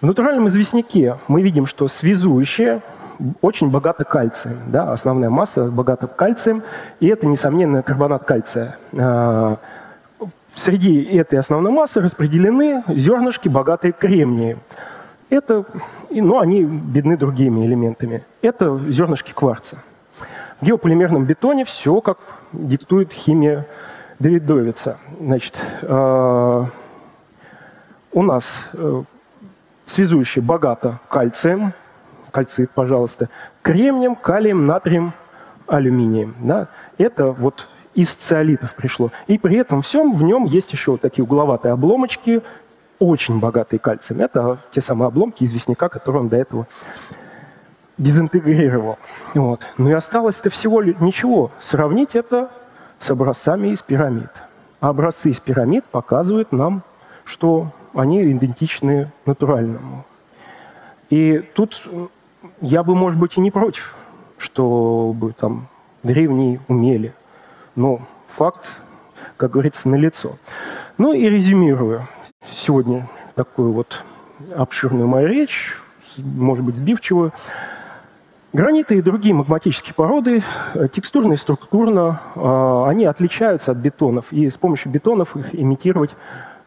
[0.00, 2.82] В натуральном известняке мы видим, что связующее
[3.40, 4.58] очень богато кальцием.
[4.66, 4.92] Да?
[4.92, 6.64] Основная масса богата кальцием,
[6.98, 8.76] и это, несомненно, карбонат кальция.
[10.54, 14.58] Среди этой основной массы распределены зернышки, богатые кремнием.
[15.28, 15.64] Это,
[16.10, 18.24] ну, они бедны другими элементами.
[18.42, 19.82] Это зернышки кварца.
[20.60, 22.18] В геополимерном бетоне все, как
[22.52, 23.66] диктует химия
[24.18, 24.98] Давидовица.
[25.18, 26.64] Значит, э,
[28.12, 29.02] у нас э,
[29.86, 31.72] связующее богато кальцием,
[32.30, 33.30] кальцит, пожалуйста,
[33.62, 35.14] кремнием, калием, натрием,
[35.66, 36.34] алюминием.
[36.40, 36.68] Да?
[36.98, 39.10] Это вот из циолитов пришло.
[39.26, 42.42] И при этом всем в нем есть еще вот такие угловатые обломочки,
[42.98, 44.20] очень богатые кальцием.
[44.20, 46.66] Это те самые обломки известняка, которые он до этого
[47.98, 48.98] дезинтегрировал.
[49.34, 49.60] Вот.
[49.78, 51.50] Ну и осталось-то всего ничего.
[51.60, 52.50] Сравнить это
[53.00, 54.30] с образцами из пирамид.
[54.80, 56.82] А образцы из пирамид показывают нам,
[57.24, 60.04] что они идентичны натуральному.
[61.10, 61.82] И тут
[62.60, 63.94] я бы, может быть, и не против,
[64.38, 65.68] чтобы там
[66.02, 67.12] древние умели.
[67.80, 68.02] Но
[68.36, 68.68] факт,
[69.38, 70.36] как говорится, налицо.
[70.98, 72.06] Ну и резюмирую
[72.52, 74.04] сегодня такую вот
[74.54, 75.74] обширную мою речь,
[76.18, 77.32] может быть, сбивчивую.
[78.52, 84.50] Граниты и другие магматические породы э, текстурно и структурно э, они отличаются от бетонов, и
[84.50, 86.10] с помощью бетонов их имитировать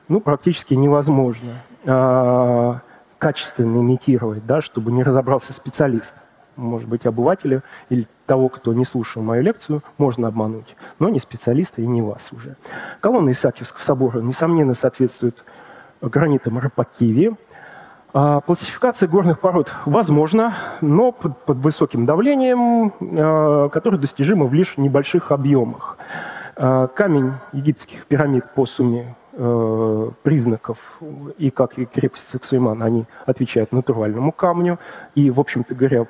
[0.07, 1.57] ну, практически невозможно.
[1.83, 2.79] Э,
[3.19, 6.15] качественно имитировать, да, чтобы не разобрался специалист.
[6.55, 11.81] Может быть, обывателя или того, кто не слушал мою лекцию, можно обмануть, но не специалиста
[11.81, 12.55] и не вас уже.
[12.99, 15.43] Колонна Исаакиевского собора, несомненно, соответствует
[16.01, 17.35] гранитам Рапакиви,
[18.15, 24.77] а, классификация горных пород возможна, но под, под высоким давлением, а, которое достижимо в лишь
[24.77, 25.97] небольших объемах.
[26.55, 29.15] А, камень египетских пирамид по сумме
[30.21, 30.77] признаков,
[31.39, 34.77] и как и крепость Саксуйман, они отвечают натуральному камню.
[35.15, 36.05] И, в общем-то говоря,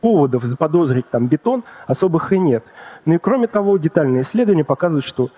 [0.00, 2.64] поводов заподозрить там бетон особых и нет.
[3.04, 5.30] Ну и кроме того, детальные исследования показывают, что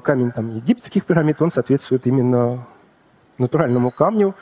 [0.00, 2.66] камень там, египетских пирамид, он соответствует именно
[3.38, 4.34] натуральному камню,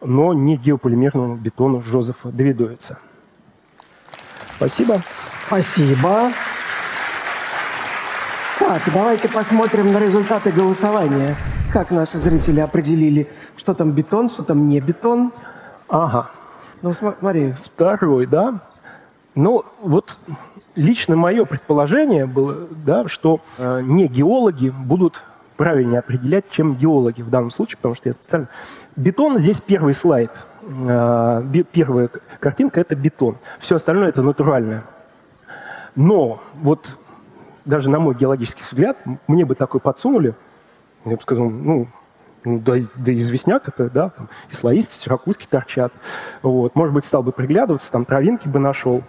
[0.00, 2.98] но не геополимерному бетону Жозефа Давидовица.
[4.56, 5.00] Спасибо.
[5.46, 6.30] Спасибо.
[8.58, 11.36] Так, давайте посмотрим на результаты голосования.
[11.72, 15.32] Как наши зрители определили, что там бетон, что там не бетон.
[15.88, 16.30] Ага.
[16.82, 17.52] Ну, смотри.
[17.64, 18.60] Второй, да.
[19.36, 20.18] Ну, вот
[20.74, 25.22] лично мое предположение было, да, что э, не геологи будут
[25.56, 28.48] правильнее определять, чем геологи в данном случае, потому что я специально...
[28.96, 30.30] Бетон здесь первый слайд.
[30.88, 32.08] А, первая
[32.40, 33.36] картинка– это бетон.
[33.60, 34.84] Все остальное– это натуральное.
[35.94, 36.96] Но вот
[37.66, 38.96] даже на мой геологический взгляд,
[39.26, 40.34] мне бы такой подсунули,
[41.04, 41.88] я бы сказал, ну,
[42.46, 45.92] Ну, да, да известняк это, да, там и слоистость, ракушки торчат.
[46.42, 46.76] Вот.
[46.76, 49.02] Может быть, стал бы приглядываться, там травинки бы нашел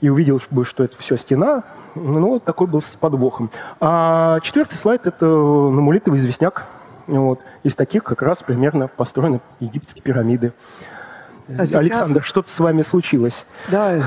[0.00, 1.64] и увидел бы, что это все стена.
[1.96, 3.50] Ну, вот такой был с подвохом.
[3.80, 6.66] А четвертый слайд– это намулитовый известняк.
[7.08, 7.40] Вот.
[7.64, 10.52] Из таких как раз примерно построены египетские пирамиды.
[11.48, 11.80] А сейчас...
[11.80, 13.44] Александр, что-то с вами случилось?
[13.72, 14.04] Да,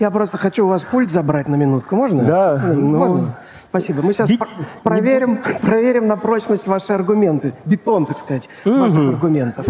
[0.00, 1.94] я просто хочу у вас пульт забрать на минутку.
[1.94, 2.24] Можно?
[2.24, 2.62] Да.
[2.66, 3.38] Ну, Можно?
[3.70, 4.02] Спасибо.
[4.02, 4.40] Мы сейчас Бит...
[4.82, 7.54] проверим, проверим на прочность ваши аргументы.
[7.64, 8.78] Бетон, так сказать, угу.
[8.78, 9.66] ваших аргументов.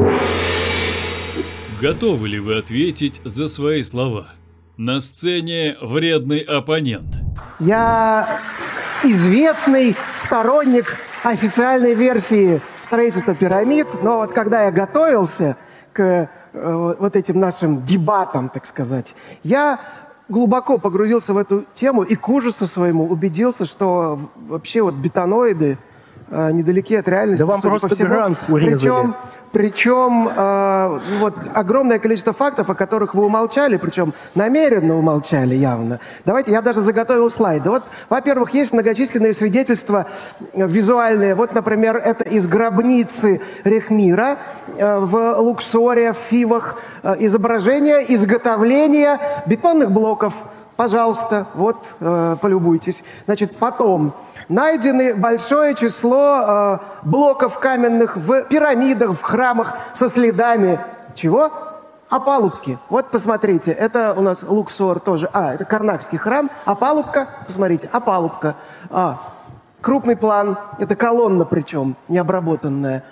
[1.80, 4.28] Готовы ли вы ответить за свои слова?
[4.76, 7.06] На сцене вредный оппонент.
[7.58, 8.40] Я
[9.02, 15.56] известный сторонник официальной версии строительства пирамид, но вот когда я готовился
[15.92, 19.80] к э, вот этим нашим дебатам, так сказать, я
[20.28, 25.78] глубоко погрузился в эту тему и к ужасу своему убедился, что вообще вот бетоноиды
[26.28, 27.40] э, недалеки от реальности.
[27.40, 28.74] Да вам просто грант урезали.
[28.74, 29.16] Причем
[29.52, 36.00] причем э, вот огромное количество фактов, о которых вы умолчали, причем намеренно умолчали явно.
[36.24, 37.70] Давайте, я даже заготовил слайды.
[37.70, 40.06] Вот, во-первых, есть многочисленные свидетельства
[40.52, 41.34] э, визуальные.
[41.34, 44.38] Вот, например, это из гробницы Рехмира
[44.76, 50.34] э, в Луксоре, в Фивах, э, изображение изготовления бетонных блоков.
[50.78, 53.02] Пожалуйста, вот, э, полюбуйтесь.
[53.26, 54.14] Значит, потом
[54.48, 60.80] найдены большое число э, блоков каменных в пирамидах, в храмах со следами
[61.14, 61.52] чего?
[62.08, 62.78] Опалубки.
[62.88, 65.28] Вот посмотрите, это у нас Луксор тоже.
[65.32, 66.50] А, это Карнакский храм.
[66.64, 68.56] Опалубка, посмотрите, опалубка.
[68.88, 69.20] А,
[69.82, 73.04] крупный план, это колонна причем, необработанная.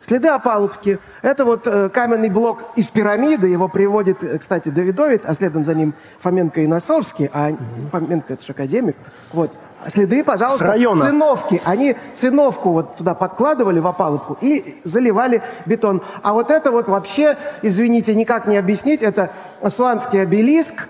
[0.00, 0.98] Следы опалубки.
[1.22, 3.48] Это вот э, каменный блок из пирамиды.
[3.48, 7.28] Его приводит, э, кстати, Давидовец, а следом за ним Фоменко и Носовский.
[7.32, 7.50] А
[7.90, 8.96] Фоменко это же академик.
[9.32, 9.58] Вот.
[9.88, 11.06] Следы, пожалуйста, С района.
[11.06, 11.62] циновки.
[11.64, 16.02] Они циновку вот туда подкладывали в опалубку и заливали бетон.
[16.22, 19.02] А вот это вот вообще, извините, никак не объяснить.
[19.02, 19.30] Это
[19.62, 20.88] Асуанский обелиск.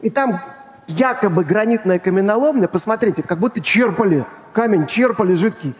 [0.00, 0.40] И там
[0.88, 2.66] якобы гранитная каменоломня.
[2.68, 5.74] Посмотрите, как будто черпали камень, черпали жидкий.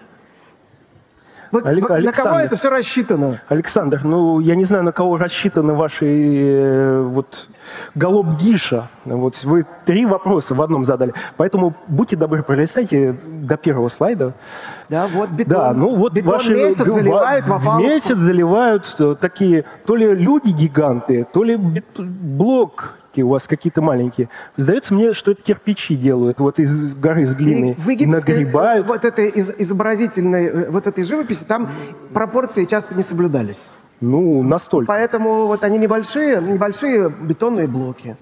[1.52, 3.40] Вот, Александр, на кого это все рассчитано?
[3.48, 7.46] Александр, ну я не знаю, на кого рассчитаны ваши э, вот
[7.94, 8.88] голоб Гиша.
[9.04, 11.12] Вот вы три вопроса в одном задали.
[11.36, 14.32] Поэтому будьте добры, пролистайте до первого слайда.
[14.88, 15.52] Да, вот бетон.
[15.52, 17.86] Да, ну вот бетон ваши месяц заливают в опалубку.
[17.86, 24.28] Месяц заливают э, такие то ли люди-гиганты, то ли блок у вас какие-то маленькие.
[24.56, 28.86] Сдается мне, что это кирпичи делают, вот из горы из глины в, нагребают.
[28.86, 31.68] Вот этой из, изобразительной, э, вот этой живописи, там
[32.14, 33.60] пропорции часто не соблюдались.
[34.00, 34.86] Ну, настолько.
[34.86, 38.16] Поэтому вот они небольшие, небольшие бетонные блоки.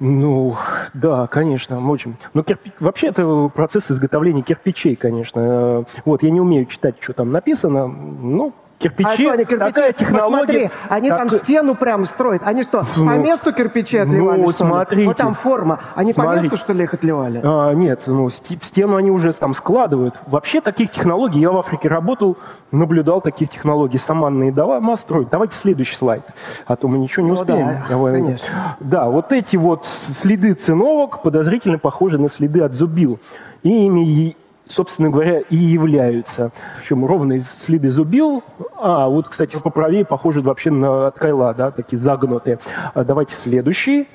[0.00, 0.56] Ну,
[0.92, 2.16] да, конечно, очень.
[2.34, 2.72] Но кирпич...
[2.80, 5.40] вообще это процесс изготовления кирпичей, конечно.
[5.40, 9.58] Э, вот, я не умею читать, что там написано, ну, кирпичи, а что, они кирпичи,
[9.58, 10.20] такая технология.
[10.20, 11.18] Посмотри, они так...
[11.18, 12.42] там стену прям строят.
[12.44, 15.06] Они что, ну, по месту кирпичи отливали, ну, что смотрите.
[15.06, 15.80] Вот там форма.
[15.94, 16.40] Они смотрите.
[16.40, 17.40] по месту, что ли, их отливали?
[17.42, 20.20] А, нет, ну, стену они уже там складывают.
[20.26, 22.36] Вообще таких технологий, я в Африке работал,
[22.70, 23.98] наблюдал таких технологий.
[23.98, 25.28] Саманные дома строить.
[25.30, 26.24] Давайте следующий слайд,
[26.66, 27.66] а то мы ничего не ну, успеем.
[27.66, 28.20] Да, Давай.
[28.20, 28.76] конечно.
[28.80, 29.86] Да, вот эти вот
[30.20, 33.18] следы циновок подозрительно похожи на следы от зубил.
[33.62, 34.36] И ими
[34.68, 36.52] собственно говоря, и являются.
[36.80, 38.42] Причем ровные следы зубил.
[38.76, 42.58] А, вот, кстати, по правее похожи вообще на ткайла, да, такие загнутые.
[42.94, 44.08] А, давайте следующий.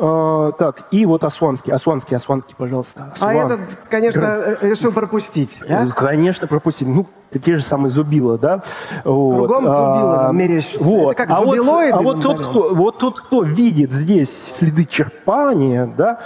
[0.00, 3.12] А, так, и вот Асуанский, Асуанский, Асуанский, пожалуйста.
[3.14, 3.30] Асуан.
[3.30, 3.60] А этот,
[3.90, 4.58] конечно, Гр...
[4.62, 5.86] решил пропустить, да?
[5.88, 6.88] Конечно, пропустить.
[6.88, 7.06] Ну,
[7.44, 8.62] те же самые зубила, да?
[9.04, 9.46] Вот.
[9.46, 10.82] Кругом зубила а, мерещится.
[10.82, 11.12] Вот.
[11.12, 11.96] Это как а зубилоиды.
[11.98, 16.20] Вот, а вот тот, кто, вот тот, кто видит здесь следы черпания, да,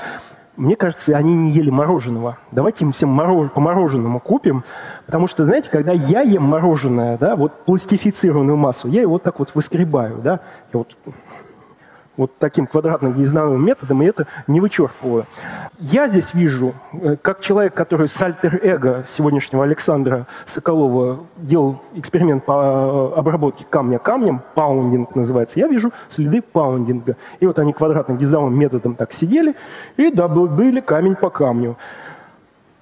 [0.56, 2.38] мне кажется, они не ели мороженого.
[2.50, 3.50] Давайте им всем морож...
[3.50, 4.64] по мороженому купим,
[5.04, 9.38] потому что, знаете, когда я ем мороженое, да, вот пластифицированную массу, я его вот так
[9.38, 10.40] вот выскребаю, да,
[10.72, 10.96] я вот
[12.16, 15.24] вот таким квадратным гнездовым методом, и это не вычерпываю.
[15.78, 23.12] Я здесь вижу, э, как человек, который с альтер-эго сегодняшнего Александра Соколова делал эксперимент по
[23.14, 27.16] э, обработке камня камнем, паундинг называется, я вижу следы паундинга.
[27.40, 29.54] И вот они квадратным гнездовым методом так сидели
[29.96, 31.76] и добыли камень по камню.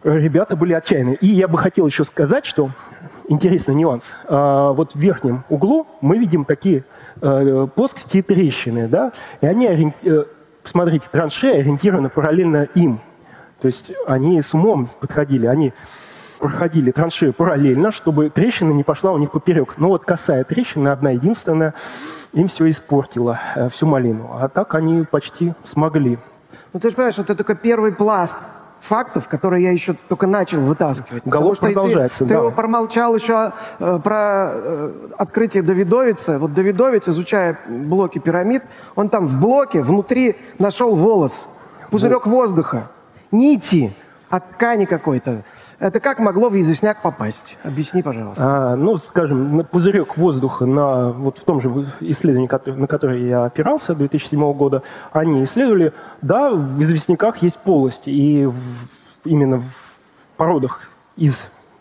[0.04, 1.16] Ребята были отчаянные.
[1.16, 2.70] И я бы хотел еще сказать, что
[3.28, 4.04] интересный нюанс.
[4.26, 6.84] А, вот в верхнем углу мы видим такие
[7.20, 9.92] плоскости и трещины, да, и они.
[10.02, 10.24] Э,
[10.64, 13.00] смотрите, траншеи ориентированы параллельно им.
[13.60, 15.72] То есть они с умом подходили, они
[16.38, 19.74] проходили траншею параллельно, чтобы трещина не пошла у них поперек.
[19.78, 21.74] Но вот косая трещина, одна единственная,
[22.32, 24.30] им все испортила, э, всю малину.
[24.38, 26.18] А так они почти смогли.
[26.72, 28.36] Ну ты же понимаешь, вот это только первый пласт
[28.84, 31.26] фактов, которые я еще только начал вытаскивать.
[31.26, 32.28] Уголок Потому что продолжается, ты, да.
[32.28, 36.38] ты его промолчал еще э, про э, открытие Давидовица.
[36.38, 38.62] Вот Давидовец, изучая блоки пирамид,
[38.94, 41.46] он там в блоке внутри нашел волос,
[41.90, 42.90] пузырек воздуха,
[43.32, 43.94] нити
[44.28, 45.44] от ткани какой-то.
[45.84, 47.58] Это как могло в известняк попасть?
[47.62, 48.42] Объясни, пожалуйста.
[48.72, 51.68] А, ну, скажем, на пузырек воздуха на вот в том же
[52.00, 54.82] исследовании, на которое я опирался 2007 года,
[55.12, 58.54] они исследовали, да, в известняках есть полости, и в-
[59.26, 59.64] именно в
[60.38, 61.38] породах из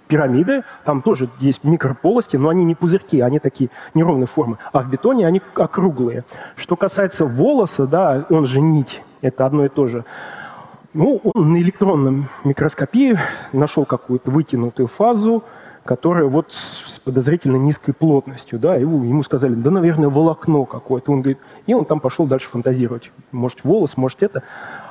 [0.10, 4.89] пирамиды там тоже есть микрополости, но они не пузырьки, они такие неровной формы, а в
[4.89, 6.26] бетоне они округлые.
[6.58, 10.04] Что касается волоса, да, он же нить, это одно и то же.
[10.93, 13.17] Ну, он на электронном микроскопии
[13.51, 15.43] нашел какую-то вытянутую фазу,
[15.83, 21.11] которая вот с подозрительно низкой плотностью, да, и ему, ему сказали, да, наверное, волокно какое-то.
[21.11, 23.11] Он говорит, и он там пошел дальше фантазировать.
[23.31, 24.43] Может, волос, может, это.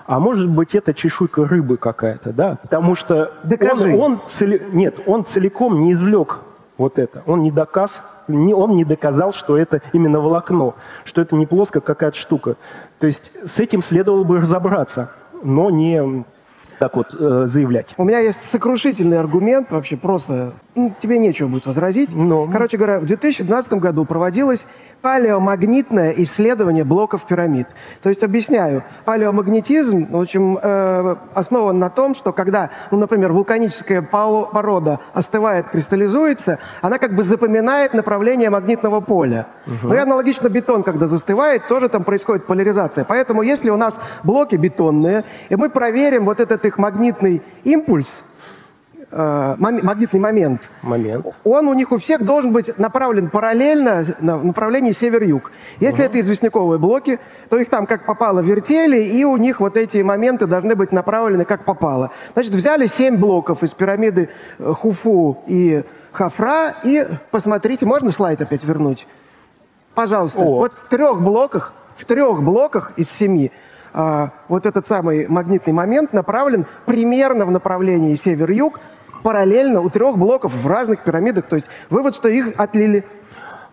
[0.06, 3.94] А может быть, это чешуйка рыбы какая-то, да, потому что Докажи.
[3.94, 6.40] он, он цели- нет, он целиком не извлек
[6.78, 7.22] вот это.
[7.26, 10.74] Он не доказ, не, он не доказал, что это именно волокно,
[11.04, 12.56] что это не плоская какая-то штука.
[12.98, 15.12] То есть с этим следовало бы разобраться,
[15.42, 16.02] но не
[16.82, 17.86] так вот э, заявлять.
[17.96, 22.10] У меня есть сокрушительный аргумент, вообще просто ну, тебе нечего будет возразить.
[22.12, 22.48] Ну.
[22.50, 24.64] Короче говоря, в 2012 году проводилось
[25.02, 27.68] палеомагнитное исследование блоков пирамид.
[28.00, 34.00] То есть, объясняю, палеомагнетизм, в общем, э, основан на том, что когда, ну, например, вулканическая
[34.00, 39.48] порода остывает, кристаллизуется, она как бы запоминает направление магнитного поля.
[39.82, 43.04] Ну и аналогично бетон, когда застывает, тоже там происходит поляризация.
[43.04, 48.08] Поэтому если у нас блоки бетонные, и мы проверим вот этот их магнитный импульс,
[49.10, 51.26] э, магнитный момент, Момент.
[51.44, 55.52] он у них у всех должен быть направлен параллельно на в направлении север-юг.
[55.80, 57.18] Если это известняковые блоки,
[57.48, 61.44] то их там как попало вертели, и у них вот эти моменты должны быть направлены
[61.44, 62.10] как попало.
[62.34, 68.64] Значит, взяли семь блоков из пирамиды э, Хуфу и Хафра, и посмотрите, можно слайд опять
[68.64, 69.06] вернуть?
[69.94, 70.40] Пожалуйста.
[70.40, 70.58] О.
[70.58, 73.52] Вот в трех блоках, в трех блоках из семи
[74.48, 78.80] вот этот самый магнитный момент направлен примерно в направлении север-юг,
[79.22, 81.46] параллельно у трех блоков в разных пирамидах.
[81.46, 83.04] То есть вывод, что их отлили.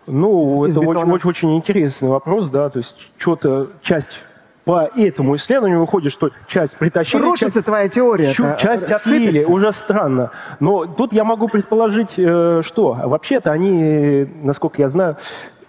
[0.06, 4.18] Ну, это очень, очень, очень интересный вопрос, да, то есть что-то, часть
[4.64, 8.32] по этому исследованию выходит, что часть притащили, Рушится часть, твоя теория.
[8.32, 9.50] чу- часть отлили, сыпется.
[9.50, 10.30] уже странно.
[10.60, 15.16] Но тут я могу предположить, э, что вообще-то они, насколько я знаю,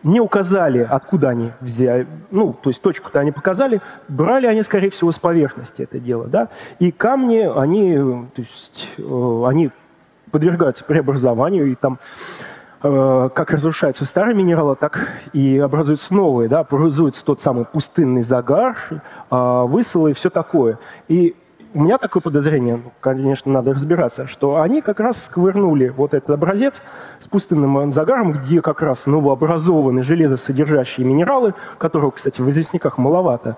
[0.04, 5.12] не указали, откуда они взяли, ну, то есть точку-то они показали, брали они, скорее всего,
[5.12, 6.50] с поверхности это дело, да,
[6.80, 7.96] и камни, они,
[8.34, 9.72] то есть, э, они
[10.32, 12.00] подвергаются преобразованию, и там
[12.82, 18.78] э, как разрушаются старые минералы, так и образуются новые, да, образуется тот самый пустынный загар,
[18.90, 20.80] э, высылы и все такое.
[21.08, 21.36] И
[21.74, 26.32] у меня такое подозрение, ну, конечно, надо разбираться, что они как раз сковырнули вот этот
[26.32, 26.82] образец
[27.20, 33.58] с пустынным загаром, где как раз новообразованы железосодержащие минералы, которых, кстати, в известняках маловато,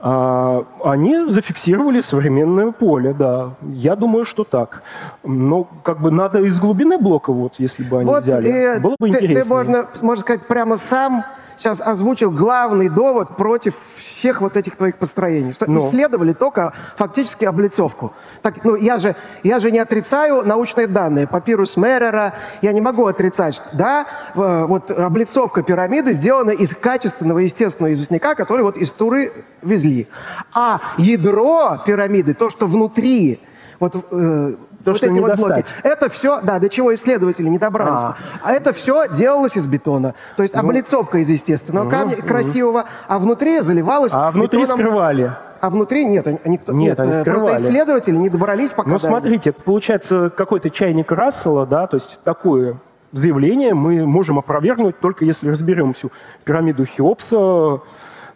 [0.00, 3.54] а, они зафиксировали современное поле, да.
[3.62, 4.82] Я думаю, что так.
[5.24, 8.48] Но как бы надо из глубины блока, вот, если бы они Вот взяли.
[8.48, 9.42] э, Было бы ты, интересно.
[9.42, 11.24] ты, можно, можно сказать, прямо сам
[11.58, 15.52] сейчас озвучил главный довод против всех вот этих твоих построений.
[15.52, 15.80] Что Ну.
[15.80, 18.12] исследовали только фактически облицовку.
[18.42, 21.26] Так, ну, я же, я же не отрицаю научные данные.
[21.26, 27.92] Папирус Меррера, я не могу отрицать, что, да, вот облицовка пирамиды сделана из качественного естественного
[27.92, 29.32] известняка, который вот из Туры
[29.62, 30.08] везли.
[30.54, 33.40] А ядро пирамиды, то, что внутри,
[33.80, 34.54] вот, э,
[34.88, 38.00] То, вот что эти вот блоки, это все, да, до чего исследователи не добрались.
[38.00, 38.16] А.
[38.42, 40.14] А это все делалось из бетона.
[40.36, 44.80] То есть облицовка из естественного камня красивого, а внутри заливалось А внутри бетоном.
[44.80, 45.32] скрывали.
[45.60, 48.88] А внутри нет, никто, Нет, они э, просто исследователи не добрались пока.
[48.88, 52.76] Ну, смотрите, это получается какой-то чайник Рассела, да, то есть такое
[53.12, 56.12] заявление мы можем опровергнуть только если разберем всю
[56.44, 57.80] пирамиду Хеопса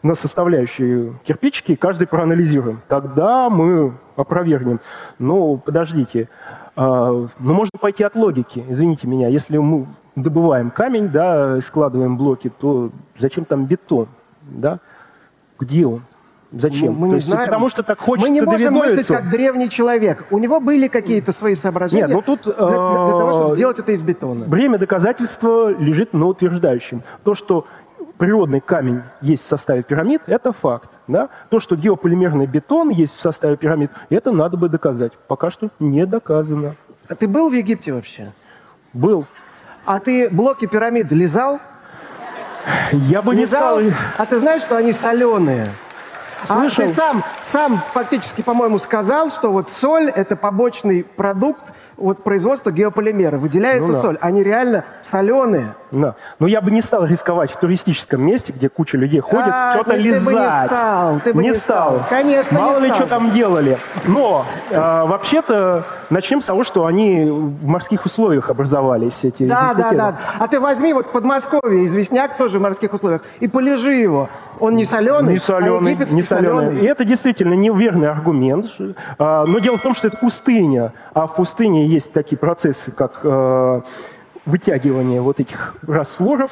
[0.03, 2.81] на составляющие кирпичики, каждый проанализируем.
[2.89, 4.81] Тогда мы опровергнем.
[5.19, 6.29] Но подождите,
[6.75, 9.29] а, ну можно пойти от логики, извините меня.
[9.29, 9.87] Если мы
[10.17, 14.09] добываем камень, да, и складываем блоки, то зачем там бетон,
[14.43, 14.81] да?
[15.59, 16.03] Где он?
[16.51, 16.93] Зачем?
[16.95, 17.47] Мы То не есть знаем.
[17.47, 20.27] Потому что так хочется Мы не можем мыслить как древний человек.
[20.31, 23.79] У него были какие-то свои соображения Нет, ну тут, для, для- того, чтобы э, сделать
[23.79, 24.45] это из бетона.
[24.47, 27.03] Бремя доказательства лежит на утверждающем.
[27.25, 27.67] То, что
[28.23, 30.89] природный камень есть в составе пирамид, это факт.
[31.09, 31.29] Да?
[31.51, 35.11] То, что геополимерный бетон есть в составе пирамид, это надо бы доказать.
[35.27, 36.75] Пока что не доказано.
[37.09, 38.31] А ты был в Египте вообще?
[38.93, 39.27] Был.
[39.85, 41.59] А ты блоки пирамид лизал?
[42.93, 43.81] Я бы не Лизал?
[43.81, 43.93] стал...
[44.18, 45.66] А ты знаешь, что они соленые?
[46.47, 46.85] слышал...
[46.85, 52.70] А ты сам, сам фактически, по-моему, сказал, что вот соль– это побочный продукт вот производства
[52.70, 53.37] геополимера.
[53.37, 54.01] Выделяется Ну да.
[54.01, 54.18] соль.
[54.20, 55.75] Они реально соленые.
[55.93, 56.14] Да.
[56.38, 59.90] Но я бы не стал рисковать в туристическом месте, где куча людей ходит, А, что-то
[59.90, 60.66] ты- ты бы не лизать.
[60.66, 62.01] стал, ты бы не стал.
[62.09, 62.99] Конечно, Мало не ли, стал.
[63.01, 63.76] что там делали.
[64.07, 69.90] Но а, вообще-то начнем с того, что они в морских условиях образовались, эти Да, да,
[69.93, 70.16] да.
[70.38, 74.28] А ты возьми вот в Подмосковье известняк тоже в морских условиях и полежи его.
[74.61, 76.66] Он не соленый, Не соленый, а египетский не соленый.
[76.66, 76.82] соленый.
[76.82, 78.66] И это действительно неверный аргумент.
[79.18, 80.93] А, Но дело в том, что это пустыня.
[81.14, 83.80] А в пустыне есть такие процессы, как э,
[84.47, 86.51] вытягивание вот этих растворов,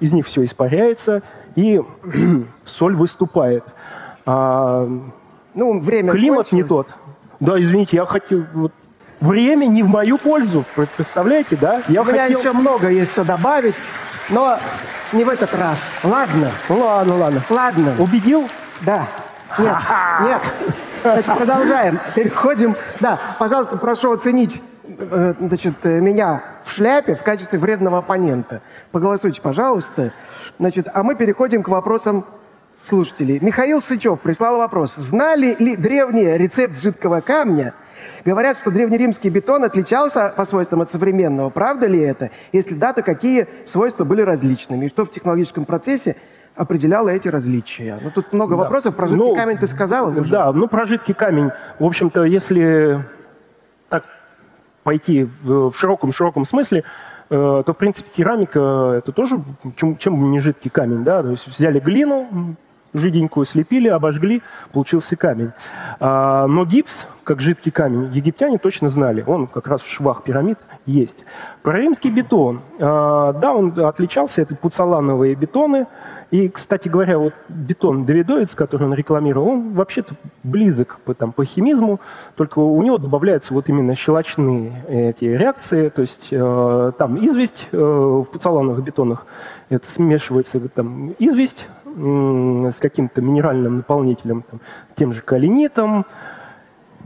[0.00, 1.22] из них все испаряется,
[1.56, 1.80] и
[2.64, 3.64] соль выступает.
[4.26, 4.86] А
[5.54, 6.86] Ну, время климат не кончилось.
[6.86, 6.96] тот.
[7.40, 8.44] Да, извините, я хотел...
[8.52, 8.72] вот,
[9.20, 10.64] время не в мою пользу.
[10.96, 11.82] Представляете, да?
[11.88, 12.40] Я У меня хотел...
[12.40, 13.74] еще много есть что добавить,
[14.28, 14.58] но
[15.12, 15.96] не в этот раз.
[16.04, 17.42] Ладно, Ладно, ладно.
[17.48, 17.94] ладно.
[17.98, 18.48] Убедил?
[18.82, 19.06] Да.
[19.58, 19.76] Нет,
[20.22, 20.40] нет.
[21.02, 21.98] Значит, продолжаем.
[22.14, 22.76] Переходим.
[23.00, 24.60] Да, пожалуйста, прошу оценить
[25.38, 28.62] значит, э, меня в шляпе в качестве вредного оппонента.
[28.92, 30.12] Поголосуйте, пожалуйста.
[30.58, 32.24] Значит, а мы переходим к вопросам
[32.82, 33.38] слушателей.
[33.40, 34.94] Михаил Сычев прислал вопрос.
[34.96, 37.74] Знали ли древние рецепт жидкого камня?
[38.24, 41.50] Говорят, что древнеримский бетон отличался по свойствам от современного.
[41.50, 42.30] Правда ли это?
[42.52, 44.86] Если да, то какие свойства были различными?
[44.86, 46.16] И что в технологическом процессе
[46.56, 47.98] определяло эти различия?
[48.02, 48.62] Ну, тут много Да.
[48.62, 48.96] вопросов.
[48.96, 50.24] Про жидкий Ну, камень ты сказал уже?
[50.30, 51.50] Да, ну про жидкий камень.
[51.78, 53.04] В общем-то, если
[54.82, 56.84] пойти в широком-широком смысле,
[57.30, 59.42] э, то, в принципе, керамика– это тоже
[59.76, 61.22] чем, чем не жидкий камень, да?
[61.22, 62.56] То есть взяли глину,
[62.92, 65.52] жиденькую слепили, обожгли, получился камень.
[65.98, 69.24] А, но гипс, как жидкий камень, египтяне точно знали.
[69.26, 71.18] Он как раз в швах пирамид есть.
[71.62, 72.60] Про римский бетон.
[72.80, 75.86] А, да, он отличался, это пуцалановые бетоны.
[76.30, 80.14] И, кстати говоря, вот бетон Давидовец, который он рекламировал, он вообще-то
[80.44, 82.00] близок по, там, по химизму,
[82.36, 87.76] только у него добавляются вот именно щелочные эти реакции, то есть э, там известь э,
[87.76, 89.26] в пуцалановых бетонах,
[89.70, 94.60] это смешивается там известь м, с каким-то минеральным наполнителем, там,
[94.94, 96.06] тем же калинитом,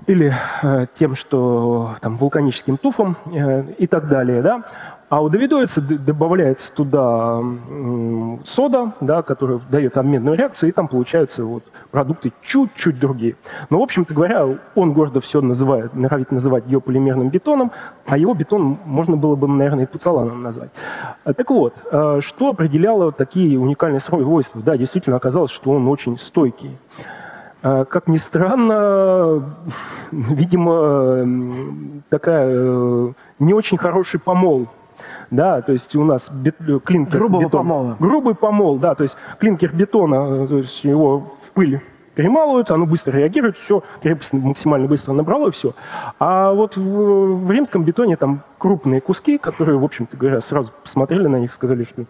[0.06, 4.64] или э, тем, что там вулканическим туфом э, и так далее, да.
[5.10, 7.40] А у Давидовица добавляется туда
[8.44, 13.36] сода, да, которая дает обменную реакцию, и там получаются вот продукты чуть-чуть другие.
[13.70, 17.70] Но, в общем-то говоря, он гордо все называет, норовит называть геополимерным бетоном,
[18.08, 20.70] а его бетон можно было бы, наверное, и пуцаланом назвать.
[21.22, 24.62] А, Так вот, э, что определяло такие уникальные свойства?
[24.62, 26.76] Да, действительно оказалось, что он очень стойкий.
[27.64, 29.42] А, Как ни странно,
[30.12, 34.68] видимо, такая э, не очень хороший помол.
[35.30, 37.96] Да, то есть у нас бет- клинкер Грубого бетон- помола.
[37.98, 41.80] Грубый помол, да, то есть клинкер бетона, э, то есть его в пыль
[42.14, 45.72] перемалывают, оно быстро реагирует, все, крепость максимально быстро набрало, и все.
[46.20, 46.80] А вот в,
[47.46, 51.84] в римском бетоне там крупные куски, которые, в общем-то говоря, сразу посмотрели на них, сказали,
[51.84, 52.04] что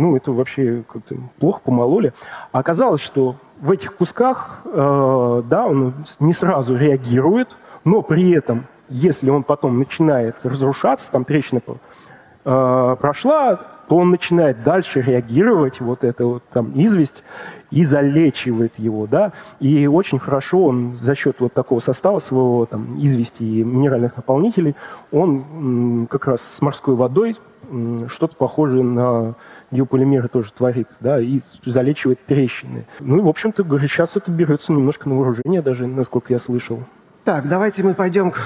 [0.00, 2.14] ну, это вообще как-то плохо помололи.
[2.52, 8.64] А оказалось, что в этих кусках, э, да, он не сразу реагирует, но при этом,
[8.88, 11.60] если он потом начинает разрушаться, там трещина
[12.44, 13.56] э, прошла,
[13.88, 17.22] то он начинает дальше реагировать, вот это вот там известь,
[17.70, 22.96] и залечивает его, да, и очень хорошо он за счет вот такого состава своего, там,
[22.98, 24.76] извести и минеральных наполнителей,
[25.12, 27.36] он м, как раз с морской водой
[28.08, 29.34] что-то похожее на
[29.70, 32.86] геополимеры тоже творит, да, и залечивает трещины.
[33.00, 36.82] Ну и, в общем-то, говорю, сейчас это берется немножко на вооружение даже, насколько я слышал.
[37.24, 38.40] Так, давайте мы пойдем к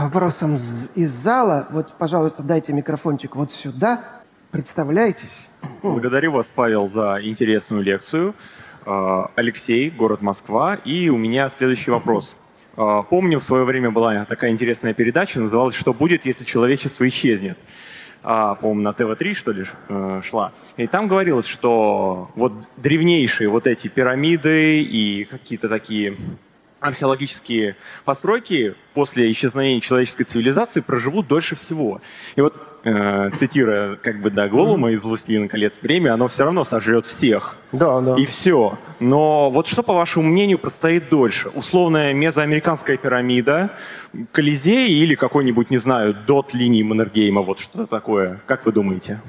[0.00, 0.56] вопросам
[0.94, 1.66] из зала.
[1.70, 4.04] Вот, пожалуйста, дайте микрофончик вот сюда.
[4.50, 5.34] Представляйтесь.
[5.82, 8.34] Благодарю вас, Павел, за интересную лекцию.
[8.86, 10.76] Э, Алексей, город Москва.
[10.76, 12.36] И у меня следующий вопрос.
[12.76, 17.58] Э, Помню, в свое время была такая интересная передача, называлась «Что будет, если человечество исчезнет?»
[18.22, 20.52] А, по-моему, на ТВ-3, что ли, э, шла.
[20.76, 26.16] И там говорилось, что вот древнейшие вот эти пирамиды и какие-то такие
[26.80, 32.00] археологические постройки после исчезновения человеческой цивилизации проживут дольше всего.
[32.36, 32.54] И вот,
[32.84, 37.56] э, цитируя как бы, да, Голума из «Властелина колец», время, оно все равно сожрет всех.
[37.72, 38.14] Да, да.
[38.16, 38.78] И все.
[38.98, 41.48] Но вот что, по вашему мнению, простоит дольше?
[41.50, 43.70] Условная мезоамериканская пирамида,
[44.32, 48.40] Колизей или какой-нибудь, не знаю, дот линии Маннергейма, вот что-то такое.
[48.46, 49.20] Как вы думаете?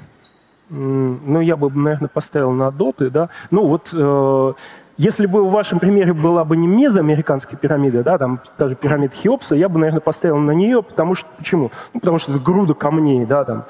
[0.70, 3.28] Ну, я бы, наверное, поставил на доты, да.
[3.50, 4.52] Ну, вот э,
[4.98, 9.54] если бы в вашем примере была бы не мезоамериканская пирамида, да, там даже пирамида Хеопса,
[9.54, 11.70] я бы, наверное, поставил на нее, потому что, почему?
[11.94, 13.64] Ну, потому что это груда камней, да, там,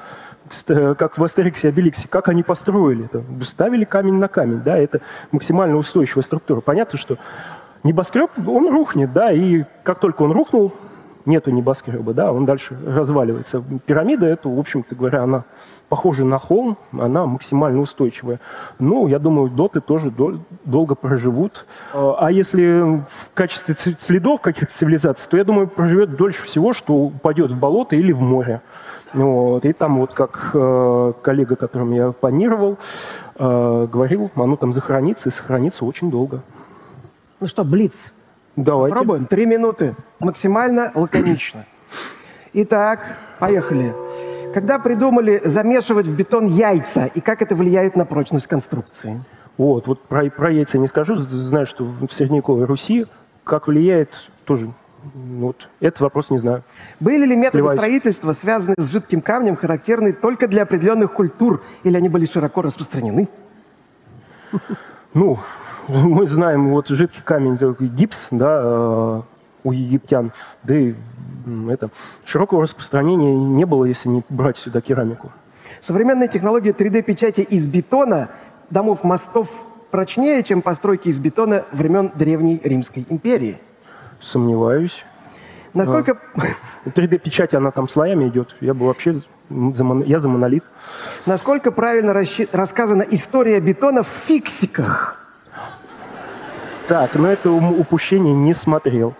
[0.51, 3.23] ст- как в Астериксе и Обеликсе, как они построили это?
[3.45, 4.99] Ставили камень на камень, да, это
[5.31, 6.61] максимально устойчивая структура.
[6.61, 7.17] Понятно, что
[7.83, 10.73] Небоскреб, он рухнет, да, и как только он рухнул,
[11.25, 13.63] нету небоскреба, да, он дальше разваливается.
[13.85, 15.43] Пирамида, это, в общем-то говоря, она
[15.89, 18.39] похожа на холм, она максимально устойчивая.
[18.79, 21.65] Ну, я думаю, доты тоже дол- долго проживут.
[21.93, 27.51] А если в качестве следов каких-то цивилизаций, то, я думаю, проживет дольше всего, что упадет
[27.51, 28.61] в болото или в море.
[29.13, 29.65] Вот.
[29.65, 32.77] И там вот как э, коллега, которым я планировал,
[33.35, 36.41] э, говорил, оно там захоронится и сохранится очень долго.
[37.39, 38.11] Ну что, Блиц?
[38.55, 38.95] Давайте.
[38.95, 39.25] Попробуем.
[39.25, 39.95] Три минуты.
[40.19, 41.65] Максимально лаконично.
[42.53, 43.93] Итак, поехали.
[44.53, 49.23] Когда придумали замешивать в бетон яйца, и как это влияет на прочность конструкции?
[49.57, 53.07] Вот, вот про, про яйца не скажу, знаю, что в средневековой Руси
[53.43, 54.71] как влияет, тоже,
[55.13, 56.63] вот, этот вопрос не знаю.
[56.99, 57.77] Были ли методы Сливаюсь.
[57.77, 63.27] строительства, связанные с жидким камнем, характерны только для определенных культур, или они были широко распространены?
[65.13, 65.39] Ну,
[65.87, 69.21] мы знаем, вот жидкий камень, такой гипс, да, э,
[69.63, 70.31] у египтян,
[70.63, 70.95] да и
[71.69, 71.89] это,
[72.25, 75.31] широкого распространения не было, если не брать сюда керамику.
[75.81, 78.29] Современная технология 3D-печати из бетона
[78.69, 79.49] домов мостов
[79.91, 83.57] прочнее, чем постройки из бетона времен Древней Римской империи.
[84.21, 85.03] Сомневаюсь.
[85.73, 86.19] Насколько,
[86.85, 88.55] 3D-печать, она там слоями идет.
[88.61, 90.63] Я бы вообще, за мон- я за монолит.
[91.25, 95.22] насколько правильно расщи- рассказана история бетона в фиксиках?
[96.87, 99.13] Так, но это упущение не смотрел.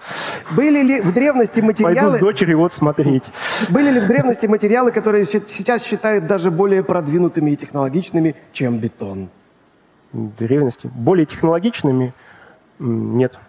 [0.52, 3.24] Были ли в древности Пойду материалы, с дочерью вот смотреть.
[3.70, 9.30] были ли в древности материалы, которые сейчас считают даже более продвинутыми и технологичными, чем бетон?
[10.12, 10.90] В древности.
[10.94, 12.14] Более технологичными
[12.80, 13.40] нет.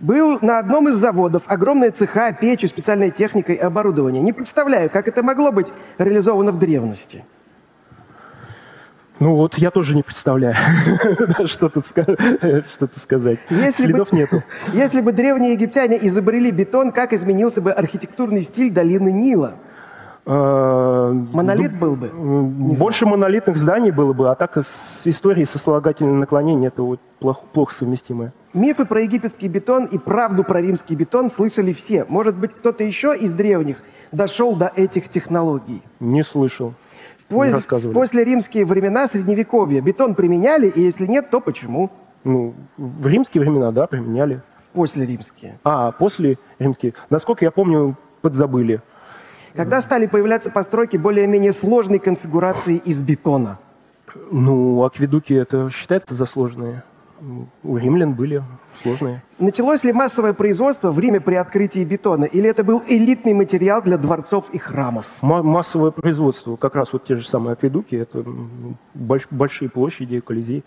[0.00, 4.20] Был на одном из заводов огромная цеха, печи, специальная техника и оборудование.
[4.20, 7.24] Не представляю, как это могло быть реализовано в древности.
[9.20, 10.56] Ну вот, я тоже не представляю,
[11.46, 12.06] что тут что
[12.78, 13.38] тут сказать.
[13.48, 14.42] Если бы- Следов нету.
[14.72, 19.54] Если бы древние египтяне изобрели бетон, как изменился бы архитектурный стиль долины Нила?
[20.26, 22.08] Э, Монолит был бы?
[22.08, 27.74] Больше монолитных зданий было бы, а так с историей сослагательного наклонения это вот плохо, плохо
[27.74, 28.32] совместимое.
[28.54, 32.06] Мифы про египетский бетон и правду про римский бетон слышали все.
[32.08, 35.82] Может быть, кто-то еще из древних дошел до этих технологий?
[36.00, 36.72] Не слышал.
[37.30, 41.90] Не в послеримские времена Средневековья бетон применяли, и если нет, то почему?
[42.22, 44.42] Ну, в римские времена, да, применяли.
[44.58, 45.58] В послеримские.
[45.64, 46.94] А, после римские.
[47.10, 48.80] Насколько я помню, подзабыли.
[49.54, 53.58] Когда стали появляться постройки более-менее сложной конфигурации из бетона?
[54.30, 56.82] Ну, акведуки это считается за сложные.
[57.20, 58.42] М, У римлян были
[58.82, 59.22] сложные.
[59.38, 63.96] Началось ли массовое производство в Риме при открытии бетона, или это был элитный материал для
[63.98, 65.06] дворцов и храмов?
[65.22, 70.20] Ма- массовое производство, как раз вот те же самые акведуки, это м, больш- большие площади,
[70.20, 70.64] колизей.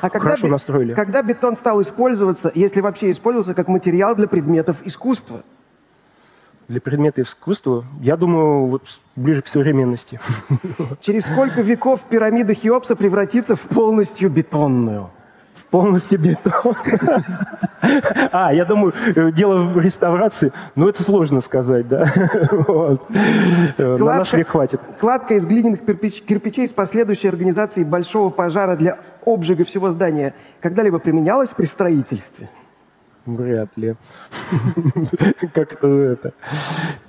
[0.00, 0.94] А когда, Хорошо настроили.
[0.94, 5.42] когда бетон стал использоваться, если вообще использовался как материал для предметов искусства?
[6.68, 8.84] Для предмета искусства, я думаю, вот
[9.16, 10.20] ближе к современности.
[11.00, 15.10] Через сколько веков пирамида Хеопса превратится в полностью бетонную?
[15.70, 16.74] Полностью бетон.
[18.30, 22.12] А, я думаю, э, дело в реставрации, но это сложно сказать, да.
[22.50, 23.06] Вот.
[23.78, 24.80] Э, На наш Кладка- век хватит.
[25.00, 30.98] Кладка из глиняных кирпич- кирпичей с последующей организацией большого пожара для обжига всего здания когда-либо
[30.98, 32.50] применялась при строительстве?
[33.24, 33.96] Вряд ли.
[35.54, 36.32] Как это?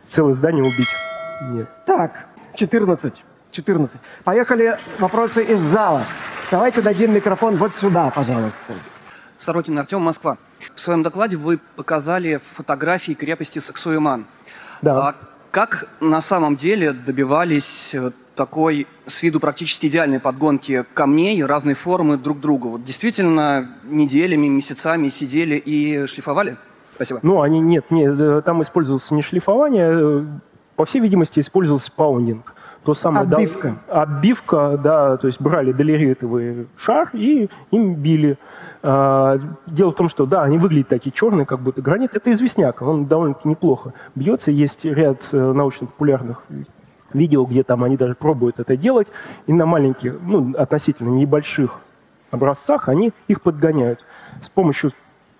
[0.09, 0.89] Целое здание убить?
[1.51, 1.67] Нет.
[1.85, 3.23] Так, 14.
[3.51, 3.99] 14.
[4.23, 6.03] Поехали вопросы из зала.
[6.51, 8.73] Давайте дадим микрофон вот сюда, пожалуйста.
[9.37, 10.37] Сорокин Артем, Москва.
[10.75, 14.25] В своем докладе вы показали фотографии крепости Саксуэман.
[14.81, 15.07] Да.
[15.07, 15.15] А
[15.51, 22.17] как на самом деле добивались э, такой с виду практически идеальной подгонки камней разной формы
[22.17, 22.71] друг к другу?
[22.71, 26.57] Вот действительно неделями, месяцами сидели и шлифовали?
[26.95, 27.21] Спасибо.
[27.23, 30.25] Ну, они нет, нет, э, там использовался не шлифование, э,
[30.75, 32.53] по всей видимости, использовался паундинг.
[32.83, 33.75] То самое, да, Отбивка.
[33.89, 38.37] оббивка, да, то есть брали долеритовый шар и им били.
[38.81, 42.15] А, Дело в том, что, да, они выглядят такие черные, как будто гранит.
[42.15, 44.49] Это известняк, он довольно-таки неплохо бьется.
[44.49, 46.41] Есть ряд э, научно-популярных
[47.13, 49.07] видео, где там они даже пробуют это делать.
[49.45, 51.79] И на маленьких, ну, относительно небольших
[52.31, 54.03] образцах они их подгоняют.
[54.43, 54.91] С помощью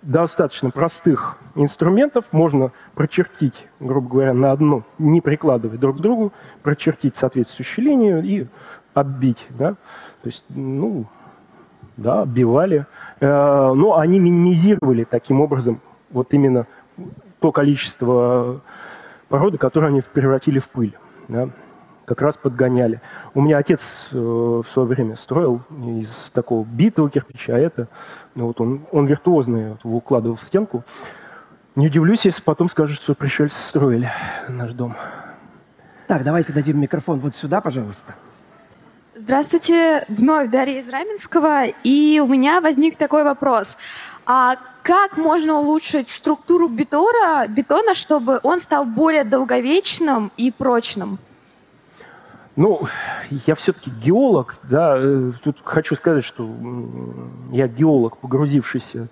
[0.02, 6.34] достаточно простых инструментов можно прочертить, грубо говоря, на одну, не прикладывая друг к другу,
[6.64, 8.48] прочертить соответствующую линию и
[8.94, 9.72] отбить, да.
[10.22, 11.06] То есть, ну,
[11.98, 12.86] да, отбивали.
[13.20, 15.80] Э, Но они минимизировали таким образом
[16.10, 16.68] вот именно
[17.40, 18.62] то количество
[19.30, 20.94] породы, которое они превратили в пыль.
[21.28, 21.50] да.
[22.06, 23.02] Как раз подгоняли.
[23.34, 23.82] У меня отец
[24.12, 27.88] э, в свое время строил из такого битого кирпича, а это,
[28.36, 30.84] ну, вот он, он виртуозно его укладывал в стенку.
[31.76, 34.10] Не удивлюсь, если потом скажут, что пришельцы строили
[34.50, 34.96] наш дом.
[36.08, 38.16] Так, давайте дадим микрофон вот сюда, пожалуйста.
[39.16, 41.68] Здравствуйте, вновь Дарья из Раменского.
[41.84, 43.78] И у меня возник такой вопрос.
[44.26, 51.20] А как можно улучшить структуру бетона, бетона, чтобы он стал более долговечным и прочным?
[52.58, 52.82] Ну,
[53.48, 56.50] я все-таки геолог, да, э, тут хочу сказать, что
[57.50, 59.08] я геолог, погрузившийся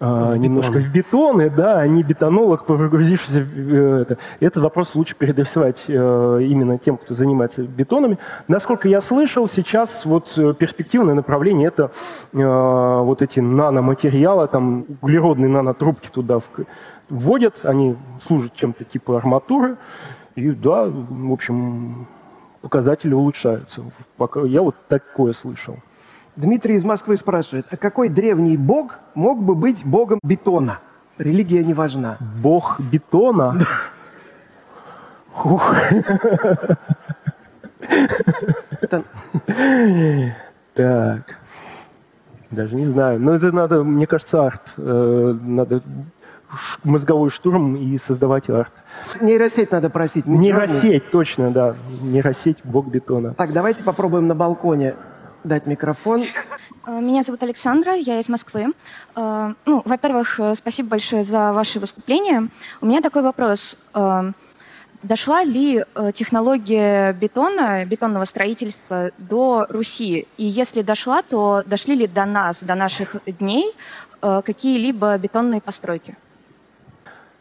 [0.00, 4.18] э, немножко в бетоны, да, а не бетонолог, погрузившийся в э, это.
[4.40, 8.16] Этот вопрос лучше переадресовать э, именно тем, кто занимается бетонами.
[8.48, 11.90] Насколько я слышал, сейчас вот перспективное направление это
[12.32, 16.40] вот эти наноматериалы, там углеродные нанотрубки туда
[17.10, 17.96] вводят, они
[18.26, 19.76] служат чем-то типа арматуры,
[20.36, 22.06] и да, в общем,
[22.62, 23.82] показатели улучшаются.
[24.46, 25.76] Я вот такое слышал.
[26.36, 30.78] Дмитрий из Москвы спрашивает, а какой древний бог мог бы быть богом бетона?
[31.18, 32.16] Религия не важна.
[32.42, 33.56] Бог бетона?
[40.74, 41.22] Так.
[42.50, 43.20] Даже не знаю.
[43.20, 44.62] Но это надо, мне кажется, арт.
[44.78, 45.82] Э, надо
[46.84, 48.72] мозговой штурм и создавать арт.
[49.20, 50.26] Нейросеть надо просить.
[50.26, 51.74] Нейросеть, точно, да.
[52.00, 53.34] Нейросеть, бог бетона.
[53.34, 54.94] Так, давайте попробуем на балконе
[55.44, 56.24] дать микрофон.
[56.86, 58.72] Э, меня зовут Александра, я из Москвы.
[59.16, 62.48] Э, ну, во-первых, э, спасибо большое за ваше выступление.
[62.80, 63.76] У меня такой вопрос.
[65.02, 65.84] Дошла ли
[66.14, 70.28] технология бетона, бетонного строительства до Руси?
[70.36, 73.74] И если дошла, то дошли ли до нас, до наших дней
[74.20, 76.16] какие-либо бетонные постройки?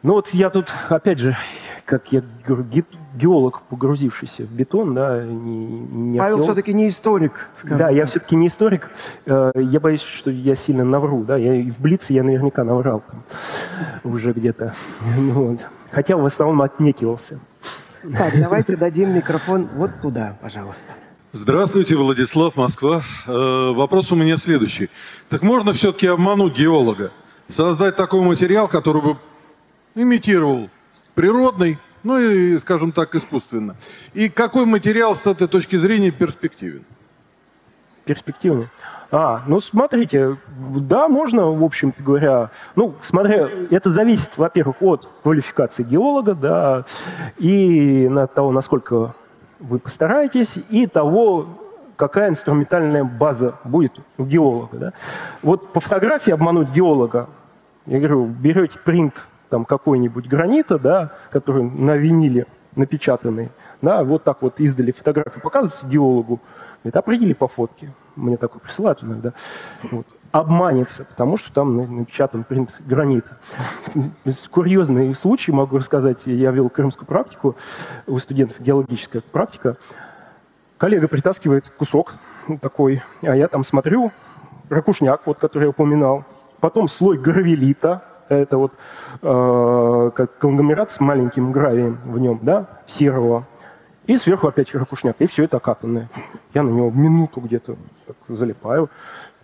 [0.04, 1.38] Ну вот я тут, опять же,
[1.86, 2.66] как я говорю,
[3.14, 7.78] геолог, погрузившийся в бетон, да, не, не Павел все-таки не историк, скажем.
[7.78, 8.90] Да, я все-таки не историк.
[9.26, 11.38] Э, я боюсь, что я сильно навру, да.
[11.38, 13.24] Я в Блице я наверняка наврал там,
[14.04, 14.74] уже где-то.
[15.18, 15.60] Ну, вот.
[15.92, 17.40] Хотя в основном отнекивался.
[18.18, 20.86] Так, давайте дадим микрофон вот туда, пожалуйста.
[21.34, 23.02] Здравствуйте, Владислав, Москва.
[23.28, 24.90] Э, вопрос у меня следующий.
[25.30, 27.12] Так можно все-таки обмануть геолога?
[27.50, 29.18] Создать такой материал, который бы
[29.96, 30.70] имитировал
[31.16, 33.76] природный, ну и, скажем так, искусственно.
[34.14, 36.84] И какой материал с этой точки зрения перспективен?
[38.06, 38.70] Перспективный?
[39.12, 45.84] А, ну смотрите, да, можно, в общем-то говоря, ну, смотря, это зависит, во-первых, от квалификации
[45.84, 46.86] геолога, да,
[47.38, 49.14] и от того, насколько
[49.60, 51.46] вы постараетесь, и того,
[51.98, 54.78] какая инструментальная база будет у геолога.
[54.78, 54.94] Да.
[55.44, 57.30] Вот по фотографии обмануть геолога,
[57.86, 59.14] я говорю, берете принт
[59.52, 65.86] там какой-нибудь гранита, да, который на виниле напечатанный, да, вот так вот издали фотографию, показывается
[65.86, 66.40] геологу,
[66.84, 67.94] говорит, определи по фотке.
[68.16, 69.34] Мне такой присылают иногда.
[69.92, 70.08] Вот.
[70.32, 73.38] Обманется, потому что там напечатан принт гранита.
[74.50, 77.58] Курьезный случай, могу рассказать, я вел крымскую практику,
[78.08, 79.76] у студентов геологическая практика.
[80.78, 82.14] Коллега притаскивает кусок
[82.62, 84.14] такой, а я там смотрю,
[84.70, 86.24] ракушняк, вот, который я упоминал,
[86.62, 88.06] потом слой гравелита,
[88.36, 88.74] это вот
[89.22, 93.46] э, как конгломерат с маленьким гравием в нем, да, серого,
[94.08, 96.10] и сверху опять ракушняк, и все это окатанное.
[96.54, 97.76] Я на него минуту где-то
[98.28, 98.90] залипаю,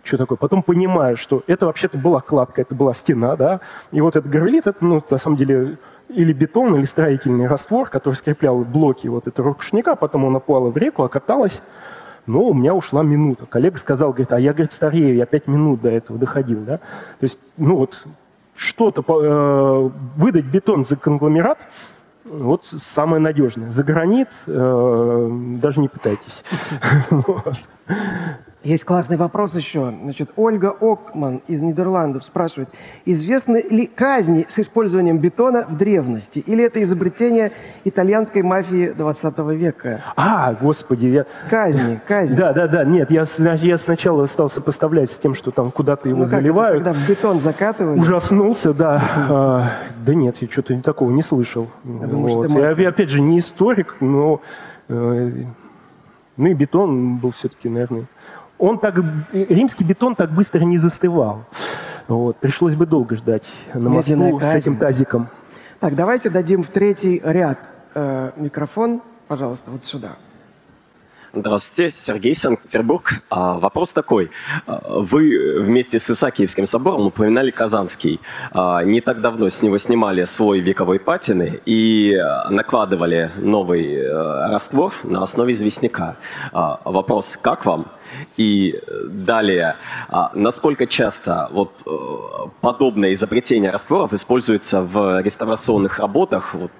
[0.02, 0.36] что такое.
[0.36, 3.60] Потом понимаю, что это вообще-то была кладка, это была стена, да,
[3.92, 5.78] и вот этот гравелит, это, ну, на самом деле,
[6.08, 10.76] или бетон, или строительный раствор, который скреплял блоки вот этого ракушняка, потом он опала в
[10.76, 11.62] реку, окаталась,
[12.26, 13.46] но у меня ушла минута.
[13.46, 16.76] Коллега сказал, говорит, а я, говорит, старею, я пять минут до этого доходил, да.
[16.76, 18.04] То есть, ну вот,
[18.58, 21.58] что-то, э, выдать бетон за конгломерат,
[22.24, 23.70] вот самое надежное.
[23.70, 25.28] За гранит э,
[25.60, 26.42] даже не пытайтесь.
[28.64, 29.94] Есть классный вопрос еще.
[30.02, 32.68] Значит, Ольга Окман из Нидерландов спрашивает,
[33.04, 36.40] известны ли казни с использованием бетона в древности?
[36.40, 37.52] Или это изобретение
[37.84, 40.02] итальянской мафии 20 века?
[40.16, 41.26] А, господи, я...
[41.48, 42.34] Казни, казни.
[42.34, 46.20] Да, да, да, нет, я, я сначала стал сопоставлять с тем, что там куда-то его
[46.20, 46.82] ну, заливают.
[46.82, 48.00] когда в бетон закатывали?
[48.00, 49.00] Ужаснулся, да.
[49.30, 49.72] а,
[50.04, 51.68] да нет, я что-то такого не слышал.
[51.84, 52.50] Я, думаю, вот.
[52.50, 54.40] что я, опять же, не историк, но...
[54.88, 55.30] Э,
[56.36, 58.04] ну и бетон был все-таки, наверное,
[58.58, 58.96] он так,
[59.32, 61.44] римский бетон так быстро не застывал.
[62.08, 63.44] Вот, пришлось бы долго ждать
[63.74, 65.28] на Москву с этим тазиком.
[65.80, 70.16] Так, давайте дадим в третий ряд э, микрофон, пожалуйста, вот сюда.
[71.34, 73.22] Здравствуйте, Сергей, Санкт-Петербург.
[73.28, 74.30] А, вопрос такой.
[74.66, 78.18] А, вы вместе с Исаакиевским собором упоминали Казанский.
[78.52, 82.18] А, не так давно с него снимали свой вековой патины и
[82.48, 86.16] накладывали новый раствор на основе известняка.
[86.52, 87.92] Вопрос, как вам?
[88.38, 89.76] И далее,
[90.32, 91.72] насколько часто вот
[92.62, 96.54] подобное изобретение растворов используется в реставрационных работах?
[96.54, 96.72] Вот,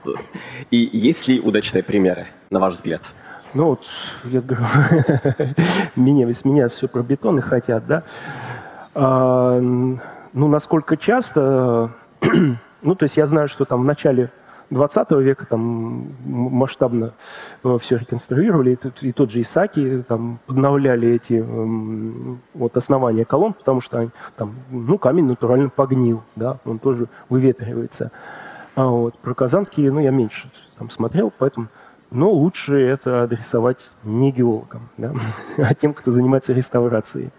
[0.70, 3.02] и есть ли удачные примеры, на ваш взгляд?
[3.54, 3.86] Ну вот,
[4.24, 4.64] я говорю,
[5.96, 8.02] меня, с меня все про бетоны хотят, да?
[8.94, 11.92] А, ну, насколько часто,
[12.82, 14.30] ну, то есть я знаю, что там в начале
[14.70, 17.14] 20 века там масштабно
[17.64, 21.42] э, все реконструировали, и, и тот же Исаки там подновляли эти
[22.54, 28.10] вот основания колонн, потому что они, там, ну, камень натурально погнил, да, он тоже выветривается.
[28.76, 31.68] А вот про Казанский, ну, я меньше там смотрел, поэтому
[32.10, 35.12] но лучше это адресовать не геологам, да,
[35.58, 37.30] а тем, кто занимается реставрацией.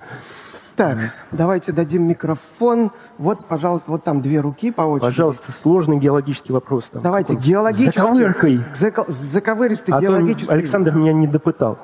[0.76, 0.97] Так,
[1.34, 2.91] давайте дадим микрофон.
[3.17, 5.07] Вот, пожалуйста, вот там две руки по очереди.
[5.07, 6.86] Пожалуйста, сложный геологический вопрос.
[6.86, 7.01] Там.
[7.01, 7.99] Давайте, геологический.
[7.99, 8.63] Заковыркой.
[8.74, 10.53] Зако- Заковыристый А геологический.
[10.53, 11.80] Александр меня не допытал.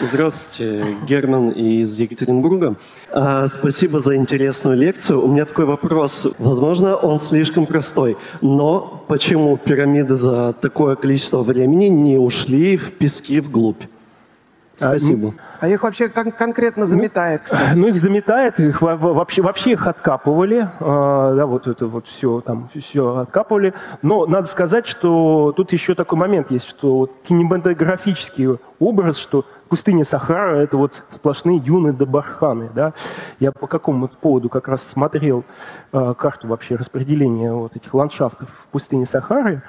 [0.00, 2.74] Здравствуйте, Герман из Екатеринбурга.
[3.12, 5.22] А, Спасибо за интересную лекцию.
[5.22, 6.26] У меня такой вопрос.
[6.38, 13.40] Возможно, он слишком простой, но почему пирамиды за такое количество времени не ушли в пески
[13.40, 13.82] вглубь?
[14.76, 15.34] Спасибо.
[15.36, 17.78] А их вообще кон- конкретно заметает, кстати.
[17.78, 22.06] Ну, их заметает, их во- во- вообще, вообще их откапывали, а, да, вот это вот
[22.06, 23.74] все, там, все откапывали.
[24.02, 30.04] Но надо сказать, что тут еще такой момент есть, что вот кинематографический образ, что пустыня
[30.04, 32.92] Сахара– это вот сплошные дюны да барханы, да.
[33.38, 35.44] Я по какому поводу как раз смотрел
[35.92, 39.62] а, карту вообще распределения вот этих ландшафтов в пустыне Сахары,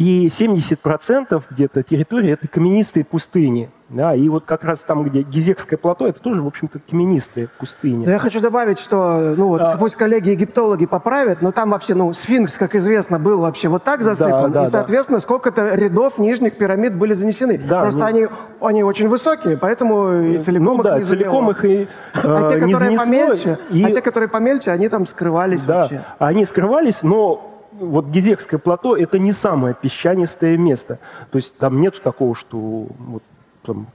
[0.00, 3.68] и 70% где-то территории– это каменистые пустыни.
[3.90, 8.04] Да, и вот как раз там, где Гизекское плато, это тоже, в общем-то, каменистые пустыни.
[8.06, 9.76] Но я хочу добавить, что, ну вот, А.
[9.76, 14.52] пусть коллеги-египтологи поправят, но там вообще, ну, сфинкс, как известно, был вообще вот так засыпан,
[14.52, 14.70] да, и, да.
[14.70, 17.58] соответственно, сколько-то рядов нижних пирамид были занесены.
[17.58, 18.26] Да, Просто ну- они,
[18.60, 22.48] они очень высокие, поэтому и целиком ну их да, не целиком их и А э,
[22.48, 26.04] те, не которые занесло, помельче, и- а те, которые помельче, они там скрывались да, вообще.
[26.20, 27.49] они скрывались, но
[27.80, 30.98] вот Гизекское плато это не самое песчанистое место.
[31.30, 33.22] То есть там нет такого, что вот,
[33.62, 33.86] там,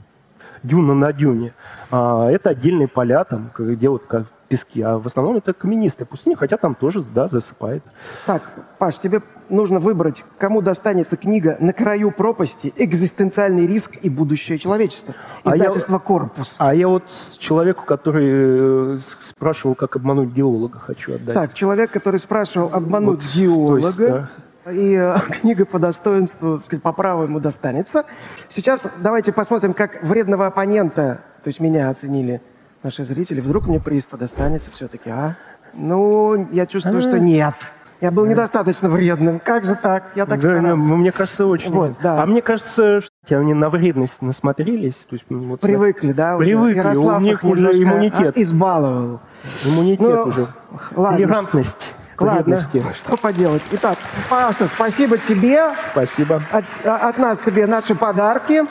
[0.64, 1.54] дюна на дюне.
[1.92, 4.82] А, это отдельные поля, там, где вот как пески.
[4.82, 7.84] А в основном это каменистая пустыня, хотя там тоже да, засыпает.
[8.26, 8.44] Так,
[8.80, 12.74] Паш, тебе нужно выбрать, кому достанется книга «На краю пропасти.
[12.76, 15.16] Экзистенциальный риск и будущее человечества».
[15.43, 16.56] А я- Издательство «Корпус».
[16.58, 17.04] А я вот
[17.38, 21.36] человеку, который э, спрашивал, как обмануть геолога, хочу отдать.
[21.36, 24.30] Так, человек, который спрашивал обмануть Вот, геолога,
[24.66, 28.06] есть, и э, книга по достоинству, так сказать, по праву ему достанется.
[28.50, 32.41] Сейчас давайте посмотрим, как вредного оппонента, то есть меня оценили
[32.84, 33.41] наши зрители.
[33.41, 35.36] Вдруг мне приз-то достанется все-таки, а?
[35.74, 37.54] Ну, я чувствую, что нет.
[38.02, 39.39] Я был недостаточно вредным.
[39.39, 40.12] Как же так?
[40.16, 40.88] Я так Да, ну, старался.
[40.88, 41.72] мне кажется, очень.
[41.72, 42.22] Вот, да.
[42.22, 44.96] А мне кажется, что они на вредность насмотрелись.
[45.10, 46.46] То есть, вот, Привыкли, да, уже?
[46.46, 48.38] Привыкли, Ярослав у них их уже иммунитет.
[48.38, 49.22] а, избаловал.
[49.64, 50.48] Иммунитет Ну, уже.
[50.96, 51.18] ладно.
[51.18, 51.78] Толерантность
[52.18, 52.58] Ладно,
[52.93, 53.62] что поделать.
[53.72, 53.98] Итак,
[54.30, 55.64] Паша, спасибо тебе.
[55.91, 56.41] Спасибо.
[56.52, 58.62] От, а- от нас тебе наши подарки.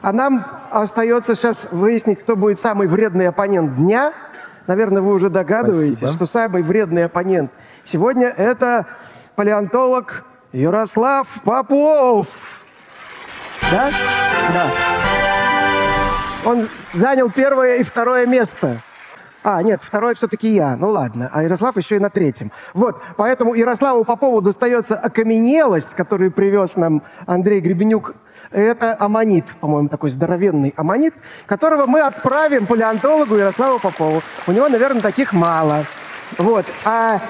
[0.00, 4.12] А нам остается сейчас выяснить, кто будет самый вредный оппонент дня.
[4.66, 6.16] Наверное, вы уже догадываетесь, Спасибо.
[6.24, 7.50] что самый вредный оппонент
[7.90, 8.86] сегодня это
[9.34, 12.26] палеонтолог Ярослав Попов.
[13.70, 13.90] Да?
[14.52, 14.70] Да.
[16.44, 18.78] Он занял первое и второе место.
[19.42, 20.76] А, нет, второе все-таки я.
[20.76, 22.52] Ну ладно, а Ярослав еще и на третьем.
[22.74, 28.14] Вот, поэтому Ярославу Попову достается окаменелость, которую привез нам Андрей Гребенюк.
[28.50, 31.14] Это аммонит, по-моему, такой здоровенный аммонит,
[31.46, 34.22] которого мы отправим палеонтологу Ярославу Попову.
[34.46, 35.84] У него, наверное, таких мало.
[36.36, 36.66] Вот.
[36.84, 37.20] А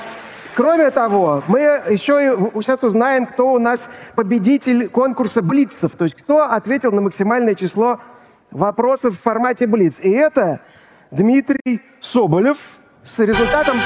[0.55, 6.17] Кроме того, мы еще и сейчас узнаем, кто у нас победитель конкурса Блицев, то есть
[6.17, 8.01] кто ответил на максимальное число
[8.51, 9.99] вопросов в формате Блиц.
[10.01, 10.61] И это
[11.11, 12.59] Дмитрий Соболев
[13.03, 13.79] с результатом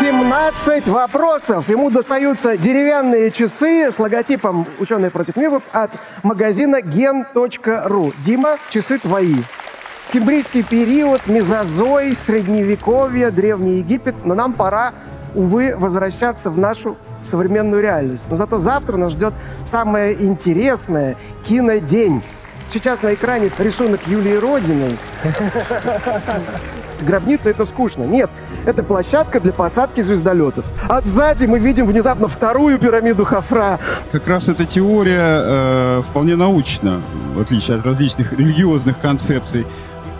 [0.00, 1.68] 17 вопросов.
[1.68, 5.90] Ему достаются деревянные часы с логотипом «Ученые против мифов» от
[6.22, 8.12] магазина gen.ru.
[8.22, 9.36] Дима, часы твои.
[10.12, 14.14] Кембрийский период, мезозой, средневековье, Древний Египет.
[14.24, 14.92] Но нам пора,
[15.34, 18.22] увы, возвращаться в нашу современную реальность.
[18.30, 19.34] Но зато завтра нас ждет
[19.64, 21.16] самое интересное–
[21.48, 22.22] кинодень.
[22.68, 24.96] сейчас на экране рисунок Юлии Родиной.
[27.00, 28.04] Гробница это скучно.
[28.04, 28.30] Нет,
[28.64, 30.64] это площадка для посадки звездолетов.
[30.88, 33.78] А сзади мы видим внезапно вторую пирамиду Хафра.
[34.12, 37.00] Как раз эта теория э, вполне научна,
[37.34, 39.66] в отличие от различных религиозных концепций.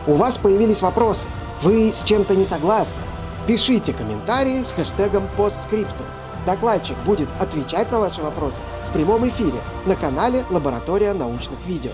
[0.08, 1.28] У вас появились вопросы.
[1.62, 3.02] Вы с чем-то не согласны?
[3.48, 6.06] Пишите комментарии с хэштегом постскриптум.
[6.46, 11.90] Докладчик будет отвечать на ваши вопросы в прямом эфире на канале «Лаборатория научных видео».